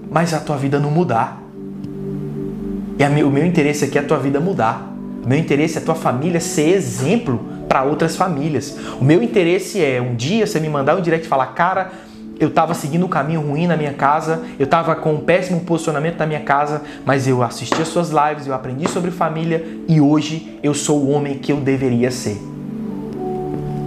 mas 0.10 0.34
a 0.34 0.40
tua 0.40 0.58
vida 0.58 0.80
não 0.80 0.90
mudar. 0.90 1.40
E 2.98 3.24
o 3.24 3.30
meu 3.30 3.46
interesse 3.46 3.86
aqui 3.86 4.00
é 4.00 4.02
a 4.02 4.04
tua 4.04 4.18
vida 4.18 4.40
mudar. 4.40 4.92
O 5.24 5.30
meu 5.30 5.38
interesse 5.38 5.78
é 5.78 5.82
a 5.82 5.86
tua 5.86 5.94
família 5.94 6.40
ser 6.40 6.70
exemplo 6.70 7.40
para 7.70 7.84
outras 7.84 8.16
famílias. 8.16 8.76
O 9.00 9.04
meu 9.04 9.22
interesse 9.22 9.80
é 9.86 10.02
um 10.02 10.16
dia 10.16 10.48
você 10.48 10.60
me 10.60 10.70
mandar 10.70 10.96
um 10.96 11.02
direct 11.02 11.28
e 11.28 11.30
falar, 11.30 11.54
cara, 11.54 11.92
eu 12.42 12.48
estava 12.48 12.74
seguindo 12.74 13.06
um 13.06 13.08
caminho 13.08 13.40
ruim 13.40 13.68
na 13.68 13.78
minha 13.78 13.94
casa, 13.94 14.42
eu 14.58 14.64
estava 14.64 14.96
com 14.96 15.14
um 15.14 15.20
péssimo 15.20 15.60
posicionamento 15.60 16.18
na 16.18 16.26
minha 16.26 16.40
casa, 16.40 16.82
mas 17.06 17.28
eu 17.28 17.44
assisti 17.44 17.80
as 17.80 17.88
suas 17.88 18.10
lives, 18.10 18.48
eu 18.48 18.54
aprendi 18.56 18.90
sobre 18.90 19.12
família 19.12 19.64
e 19.88 20.02
hoje 20.02 20.58
eu 20.64 20.74
sou 20.74 21.00
o 21.02 21.12
homem 21.12 21.38
que 21.38 21.52
eu 21.52 21.58
deveria 21.58 22.10
ser. 22.10 22.42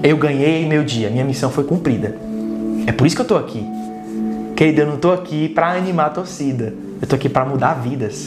Eu 0.05 0.17
ganhei 0.17 0.65
meu 0.69 0.85
dia, 0.85 1.11
minha 1.11 1.25
missão 1.25 1.51
foi 1.51 1.65
cumprida. 1.65 2.17
É 2.87 2.93
por 2.93 3.09
isso 3.09 3.17
que 3.17 3.23
eu 3.23 3.25
estou 3.25 3.39
aqui. 3.39 3.67
Querido, 4.55 4.83
eu 4.83 4.87
não 4.87 4.95
estou 4.95 5.13
aqui 5.13 5.49
para 5.49 5.73
animar 5.73 6.07
a 6.07 6.11
torcida, 6.11 6.67
eu 7.01 7.03
estou 7.03 7.17
aqui 7.17 7.29
para 7.29 7.45
mudar 7.45 7.75
vidas. 7.75 8.25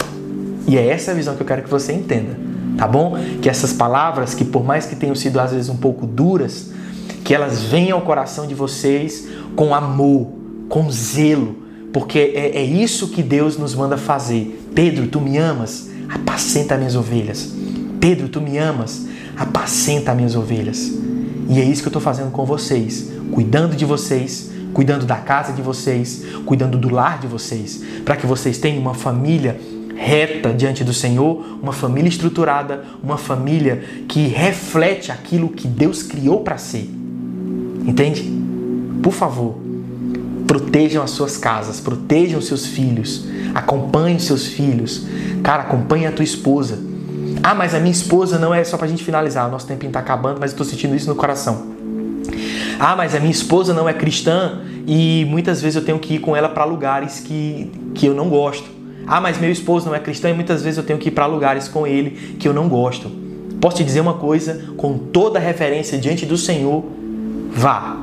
E 0.68 0.78
é 0.78 0.88
essa 0.88 1.12
a 1.12 1.14
visão 1.14 1.38
que 1.38 1.42
eu 1.42 1.48
quero 1.48 1.64
que 1.64 1.70
você 1.70 1.94
entenda, 1.94 2.38
tá 2.78 2.86
bom? 2.86 3.16
Que 3.42 3.48
essas 3.48 3.72
palavras, 3.72 4.36
que 4.36 4.44
por 4.44 4.66
mais 4.66 4.86
que 4.86 4.96
tenham 4.98 5.16
sido 5.16 5.40
às 5.40 5.54
vezes 5.54 5.70
um 5.70 5.78
pouco 5.78 6.06
duras, 6.06 6.76
que 7.24 7.34
elas 7.34 7.64
venham 7.64 7.98
ao 7.98 8.04
coração 8.04 8.48
de 8.48 8.56
vocês 8.56 9.28
com 9.56 9.74
amor, 9.74 10.28
com 10.70 10.90
zelo, 10.92 11.56
porque 11.92 12.20
é, 12.20 12.58
é 12.58 12.64
isso 12.64 13.10
que 13.10 13.24
Deus 13.24 13.58
nos 13.58 13.74
manda 13.74 13.98
fazer. 13.98 14.70
Pedro, 14.74 15.08
tu 15.08 15.20
me 15.20 15.38
amas? 15.38 15.90
Apacenta 16.10 16.78
minhas 16.78 16.96
ovelhas. 16.96 17.52
Pedro, 18.00 18.30
tu 18.30 18.40
me 18.40 18.58
amas? 18.58 19.08
Apacenta 19.36 20.14
minhas 20.14 20.36
ovelhas. 20.36 20.92
E 21.50 21.60
é 21.60 21.64
isso 21.64 21.82
que 21.82 21.88
eu 21.88 21.92
estou 21.92 22.02
fazendo 22.02 22.32
com 22.32 22.46
vocês, 22.46 23.10
cuidando 23.32 23.76
de 23.76 23.86
vocês, 23.86 24.52
cuidando 24.74 25.06
da 25.06 25.16
casa 25.16 25.54
de 25.54 25.62
vocês, 25.62 26.24
cuidando 26.46 26.78
do 26.78 26.90
lar 26.90 27.20
de 27.20 27.28
vocês, 27.28 27.82
para 28.04 28.16
que 28.16 28.28
vocês 28.28 28.58
tenham 28.58 28.80
uma 28.80 28.94
família 28.94 29.60
reta 29.96 30.54
diante 30.54 30.84
do 30.84 30.94
Senhor, 30.94 31.60
uma 31.62 31.74
família 31.74 32.10
estruturada, 32.10 32.84
uma 33.02 33.18
família 33.18 33.84
que 34.08 34.28
reflete 34.28 35.12
aquilo 35.12 35.50
que 35.50 35.68
Deus 35.68 36.04
criou 36.04 36.42
para 36.42 36.58
ser. 36.58 36.97
Entende? 37.88 38.30
Por 39.02 39.14
favor, 39.14 39.56
protejam 40.46 41.02
as 41.02 41.12
suas 41.12 41.38
casas, 41.38 41.80
protejam 41.80 42.42
seus 42.42 42.66
filhos, 42.66 43.26
acompanhem 43.56 44.20
seus 44.20 44.46
filhos. 44.46 45.08
Cara, 45.42 45.64
acompanhe 45.64 46.06
a 46.06 46.12
tua 46.12 46.26
esposa. 46.26 46.78
Ah, 47.42 47.56
mas 47.56 47.74
a 47.74 47.80
minha 47.80 47.92
esposa 47.92 48.38
não 48.38 48.54
é 48.54 48.62
só 48.66 48.78
pra 48.78 48.88
gente 48.88 49.06
finalizar, 49.06 49.48
o 49.48 49.52
nosso 49.52 49.66
tempinho 49.66 49.92
tá 49.92 50.00
acabando, 50.00 50.38
mas 50.38 50.52
eu 50.52 50.58
tô 50.58 50.66
sentindo 50.66 50.94
isso 50.96 51.08
no 51.08 51.16
coração. 51.16 51.68
Ah, 52.78 52.94
mas 52.94 53.16
a 53.16 53.20
minha 53.20 53.32
esposa 53.32 53.74
não 53.74 53.88
é 53.88 53.94
cristã 53.94 54.60
e 54.86 55.26
muitas 55.30 55.62
vezes 55.62 55.78
eu 55.78 55.86
tenho 55.86 55.98
que 55.98 56.16
ir 56.16 56.20
com 56.20 56.36
ela 56.36 56.50
para 56.50 56.66
lugares 56.66 57.22
que, 57.22 57.72
que 57.96 58.06
eu 58.06 58.14
não 58.14 58.28
gosto. 58.28 58.70
Ah, 59.08 59.22
mas 59.22 59.40
meu 59.40 59.50
esposo 59.50 59.86
não 59.86 59.96
é 59.96 60.00
cristão 60.00 60.30
e 60.30 60.34
muitas 60.34 60.62
vezes 60.62 60.78
eu 60.78 60.84
tenho 60.84 61.00
que 61.00 61.08
ir 61.08 61.12
para 61.12 61.26
lugares 61.26 61.70
com 61.70 61.88
ele 61.88 62.36
que 62.38 62.48
eu 62.48 62.54
não 62.54 62.68
gosto. 62.68 63.10
Posso 63.62 63.78
te 63.78 63.84
dizer 63.86 64.02
uma 64.02 64.16
coisa, 64.16 64.66
com 64.76 64.98
toda 64.98 65.40
referência 65.40 65.98
diante 65.98 66.26
do 66.26 66.38
Senhor, 66.38 66.84
vá. 67.58 67.98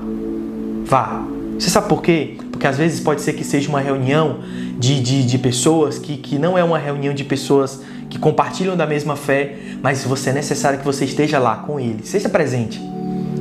Vá. 0.85 1.25
Você 1.59 1.71
sabe 1.71 1.89
por 1.89 2.03
quê? 2.03 2.37
Porque 2.51 2.67
às 2.67 2.77
vezes 2.77 3.01
pode 3.01 3.21
ser 3.21 3.35
que 3.35 3.45
seja 3.45 3.69
uma 3.69 3.81
reunião 3.81 4.41
de, 4.79 5.01
de, 5.01 5.25
de 5.25 5.39
pessoas 5.39 5.99
que, 5.99 6.17
que 6.17 6.39
não 6.39 6.59
é 6.59 6.65
uma 6.65 6.79
reunião 6.79 7.15
de 7.15 7.25
pessoas 7.25 7.81
que 8.11 8.19
compartilham 8.19 8.77
da 8.77 8.87
mesma 8.87 9.17
fé, 9.17 9.57
mas 9.81 10.05
você 10.05 10.31
é 10.31 10.33
necessário 10.33 10.79
que 10.79 10.85
você 10.85 11.05
esteja 11.05 11.39
lá 11.39 11.57
com 11.57 11.79
ele. 11.79 12.05
Seja 12.05 12.29
presente. 12.29 12.81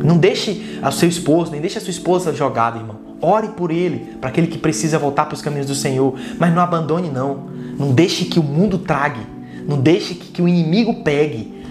Não 0.03 0.17
deixe 0.17 0.79
o 0.85 0.91
seu 0.91 1.09
esposo, 1.09 1.51
nem 1.51 1.61
deixe 1.61 1.77
a 1.77 1.81
sua 1.81 1.91
esposa 1.91 2.33
jogada, 2.33 2.77
irmão. 2.77 2.97
Ore 3.21 3.49
por 3.49 3.71
ele, 3.71 4.17
para 4.19 4.29
aquele 4.29 4.47
que 4.47 4.57
precisa 4.57 4.99
voltar 4.99 5.25
para 5.25 5.33
os 5.33 5.41
caminhos 5.41 5.67
do 5.67 5.75
Senhor. 5.75 6.13
Mas 6.37 6.53
não 6.53 6.61
abandone, 6.61 7.09
não. 7.09 7.47
Não 7.77 7.91
deixe 7.91 8.25
que 8.25 8.39
o 8.39 8.43
mundo 8.43 8.77
trague. 8.77 9.21
Não 9.67 9.79
deixe 9.79 10.13
que, 10.13 10.31
que 10.31 10.41
o 10.41 10.47
inimigo 10.47 11.03
pegue. 11.03 11.63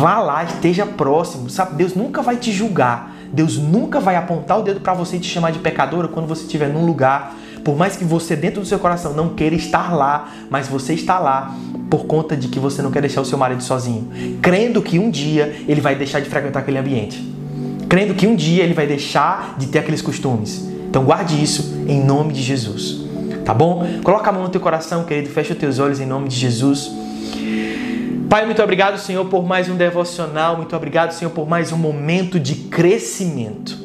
Vá 0.00 0.20
lá, 0.20 0.44
esteja 0.44 0.86
próximo. 0.86 1.50
Sabe, 1.50 1.76
Deus 1.76 1.94
nunca 1.94 2.22
vai 2.22 2.36
te 2.36 2.50
julgar. 2.50 3.13
Deus 3.34 3.58
nunca 3.58 3.98
vai 3.98 4.14
apontar 4.14 4.60
o 4.60 4.62
dedo 4.62 4.80
para 4.80 4.94
você 4.94 5.16
e 5.16 5.20
te 5.20 5.28
chamar 5.28 5.50
de 5.50 5.58
pecadora 5.58 6.06
quando 6.06 6.26
você 6.26 6.42
estiver 6.42 6.68
num 6.68 6.86
lugar. 6.86 7.36
Por 7.64 7.76
mais 7.76 7.96
que 7.96 8.04
você, 8.04 8.36
dentro 8.36 8.60
do 8.60 8.66
seu 8.66 8.78
coração, 8.78 9.12
não 9.12 9.30
queira 9.30 9.56
estar 9.56 9.92
lá, 9.94 10.30
mas 10.48 10.68
você 10.68 10.94
está 10.94 11.18
lá 11.18 11.54
por 11.90 12.06
conta 12.06 12.36
de 12.36 12.48
que 12.48 12.60
você 12.60 12.80
não 12.80 12.90
quer 12.90 13.00
deixar 13.00 13.20
o 13.22 13.24
seu 13.24 13.36
marido 13.36 13.62
sozinho. 13.62 14.08
Crendo 14.40 14.80
que 14.80 14.98
um 14.98 15.10
dia 15.10 15.56
ele 15.66 15.80
vai 15.80 15.96
deixar 15.96 16.20
de 16.20 16.28
frequentar 16.28 16.60
aquele 16.60 16.78
ambiente. 16.78 17.34
Crendo 17.88 18.14
que 18.14 18.26
um 18.26 18.36
dia 18.36 18.62
ele 18.62 18.74
vai 18.74 18.86
deixar 18.86 19.56
de 19.58 19.66
ter 19.66 19.80
aqueles 19.80 20.00
costumes. 20.00 20.68
Então 20.88 21.04
guarde 21.04 21.42
isso 21.42 21.74
em 21.88 22.04
nome 22.04 22.32
de 22.32 22.42
Jesus 22.42 23.04
tá 23.44 23.52
bom? 23.52 23.86
Coloca 24.02 24.30
a 24.30 24.32
mão 24.32 24.44
no 24.44 24.48
teu 24.48 24.60
coração, 24.60 25.04
querido, 25.04 25.28
fecha 25.28 25.52
os 25.52 25.58
teus 25.58 25.78
olhos 25.78 26.00
em 26.00 26.06
nome 26.06 26.28
de 26.28 26.36
Jesus. 26.36 26.90
Pai, 28.34 28.44
muito 28.44 28.60
obrigado, 28.60 28.98
Senhor, 28.98 29.24
por 29.26 29.46
mais 29.46 29.68
um 29.68 29.76
devocional, 29.76 30.56
muito 30.56 30.74
obrigado, 30.74 31.12
Senhor, 31.12 31.30
por 31.30 31.48
mais 31.48 31.70
um 31.70 31.76
momento 31.76 32.40
de 32.40 32.56
crescimento. 32.56 33.78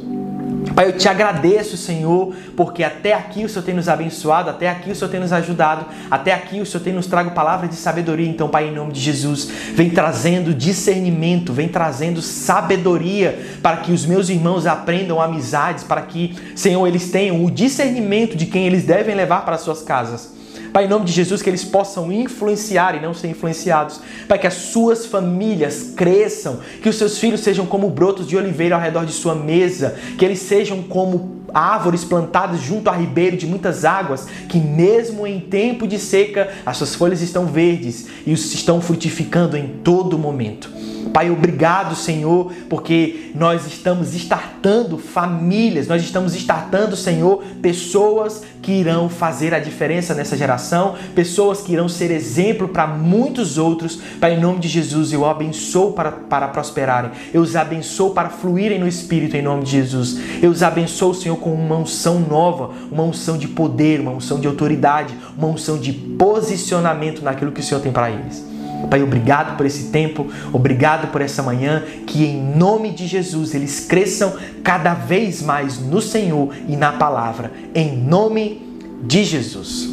Pai, 0.74 0.88
eu 0.88 0.98
te 0.98 1.08
agradeço, 1.08 1.78
Senhor, 1.78 2.34
porque 2.58 2.84
até 2.84 3.14
aqui 3.14 3.46
o 3.46 3.48
Senhor 3.48 3.64
tem 3.64 3.76
nos 3.76 3.88
abençoado, 3.88 4.50
até 4.50 4.68
aqui 4.68 4.90
o 4.90 4.96
Senhor 4.96 5.12
tem 5.12 5.20
nos 5.20 5.32
ajudado, 5.32 5.86
até 6.10 6.34
aqui 6.34 6.60
o 6.60 6.66
Senhor 6.66 6.84
tem 6.84 6.92
nos 6.92 7.06
trago 7.06 7.30
palavras 7.30 7.70
de 7.70 7.76
sabedoria. 7.76 8.28
Então, 8.28 8.50
Pai, 8.50 8.70
em 8.70 8.74
nome 8.74 8.92
de 8.92 9.00
Jesus, 9.00 9.46
vem 9.76 9.92
trazendo 9.92 10.52
discernimento, 10.52 11.54
vem 11.54 11.68
trazendo 11.68 12.20
sabedoria 12.20 13.60
para 13.62 13.78
que 13.78 13.92
os 13.92 14.04
meus 14.04 14.30
irmãos 14.30 14.66
aprendam 14.66 15.22
amizades, 15.22 15.84
para 15.84 16.02
que, 16.02 16.36
Senhor, 16.56 16.88
eles 16.88 17.12
tenham 17.12 17.46
o 17.46 17.52
discernimento 17.52 18.36
de 18.36 18.48
quem 18.48 18.66
eles 18.66 18.84
devem 18.84 19.14
levar 19.14 19.46
para 19.46 19.60
suas 19.60 19.84
casas. 19.84 20.38
Pai, 20.72 20.86
em 20.86 20.88
nome 20.88 21.06
de 21.06 21.12
Jesus, 21.12 21.42
que 21.42 21.50
eles 21.50 21.66
possam 21.66 22.12
influenciar 22.12 22.96
e 22.96 23.02
não 23.02 23.14
ser 23.14 23.28
influenciados. 23.30 24.00
Pai, 24.28 24.38
que 24.38 24.48
as 24.48 24.54
suas 24.54 25.06
famílias 25.06 25.94
cresçam, 25.96 26.60
que 26.82 26.90
os 26.90 26.96
seus 26.96 27.18
filhos 27.18 27.42
sejam 27.42 27.66
como 27.66 27.90
brotos 27.90 28.28
de 28.28 28.38
oliveira 28.38 28.76
ao 28.76 28.82
redor 28.82 29.06
de 29.06 29.12
sua 29.12 29.34
mesa, 29.34 29.98
que 30.18 30.24
eles 30.24 30.40
sejam 30.40 30.84
como 30.84 31.40
árvores 31.54 32.04
plantadas 32.04 32.62
junto 32.62 32.90
a 32.90 32.94
ribeiro 32.94 33.36
de 33.36 33.48
muitas 33.48 33.84
águas, 33.84 34.28
que 34.48 34.60
mesmo 34.60 35.26
em 35.26 35.40
tempo 35.40 35.88
de 35.88 35.98
seca, 35.98 36.50
as 36.66 36.78
suas 36.78 36.94
folhas 36.94 37.22
estão 37.22 37.46
verdes 37.48 38.08
e 38.26 38.34
estão 38.34 38.82
frutificando 38.82 39.58
em 39.58 39.68
todo 39.84 40.18
momento. 40.18 40.70
Pai, 41.13 41.30
obrigado, 41.30 41.95
Senhor, 41.95 42.52
porque 42.69 43.32
nós 43.36 43.65
estamos 43.65 44.13
startando 44.13 44.98
famílias, 44.98 45.88
nós 45.88 46.04
estamos 46.04 46.36
startando, 46.36 46.95
Senhor, 46.95 47.43
pessoas 47.62 48.43
que 48.62 48.72
irão 48.72 49.10
fazer 49.10 49.54
a 49.54 49.60
diferença 49.60 50.13
nessa 50.13 50.38
geração, 50.38 50.95
pessoas 51.15 51.62
que 51.62 51.74
irão 51.74 51.89
ser 51.89 52.12
exemplo 52.12 52.67
para 52.67 52.86
muitos 52.86 53.58
outros. 53.58 54.00
Pai, 54.19 54.36
em 54.36 54.39
nome 54.39 54.60
de 54.60 54.67
Jesus, 54.67 55.12
eu 55.12 55.26
abençoo 55.26 55.93
para, 55.93 56.12
para 56.12 56.48
prosperarem, 56.48 57.12
eu 57.34 57.41
os 57.41 57.56
abençoo 57.56 58.12
para 58.12 58.30
fluírem 58.30 58.80
no 58.80 58.88
Espírito, 58.88 59.36
em 59.36 59.41
nome 59.41 59.63
de 59.63 59.72
Jesus. 59.72 60.19
Eu 60.41 60.52
os 60.52 60.62
abençoo, 60.62 61.13
Senhor, 61.13 61.38
com 61.38 61.54
uma 61.54 61.78
unção 61.78 62.19
nova, 62.19 62.72
uma 62.91 63.04
unção 63.04 63.38
de 63.38 63.48
poder, 63.48 64.00
uma 64.00 64.12
unção 64.12 64.39
de 64.39 64.48
autoridade, 64.48 65.15
uma 65.38 65.48
unção 65.48 65.78
de 65.78 65.91
posicionamento 65.93 67.24
naquilo 67.24 67.52
que 67.52 67.62
o 67.62 67.63
Senhor 67.63 67.82
tem 67.82 67.91
para 67.91 68.12
eles. 68.12 68.59
Pai, 68.88 69.04
obrigado 69.04 69.58
por 69.58 69.65
esse 69.65 69.86
tempo, 69.86 70.28
obrigado 70.52 71.12
por 71.12 71.22
essa 71.22 71.44
manhã, 71.44 71.84
que 72.06 72.24
em 72.26 72.42
nome 72.42 72.92
de 72.92 73.08
Jesus 73.08 73.54
eles 73.54 73.86
cresçam 73.86 74.34
cada 74.63 74.94
vez 74.94 75.42
mais 75.42 75.80
no 75.80 76.02
Senhor 76.02 76.54
e 76.68 76.76
na 76.76 76.94
palavra, 76.94 77.52
em 77.74 77.98
nome 77.98 78.62
de 79.04 79.24
Jesus. 79.24 79.89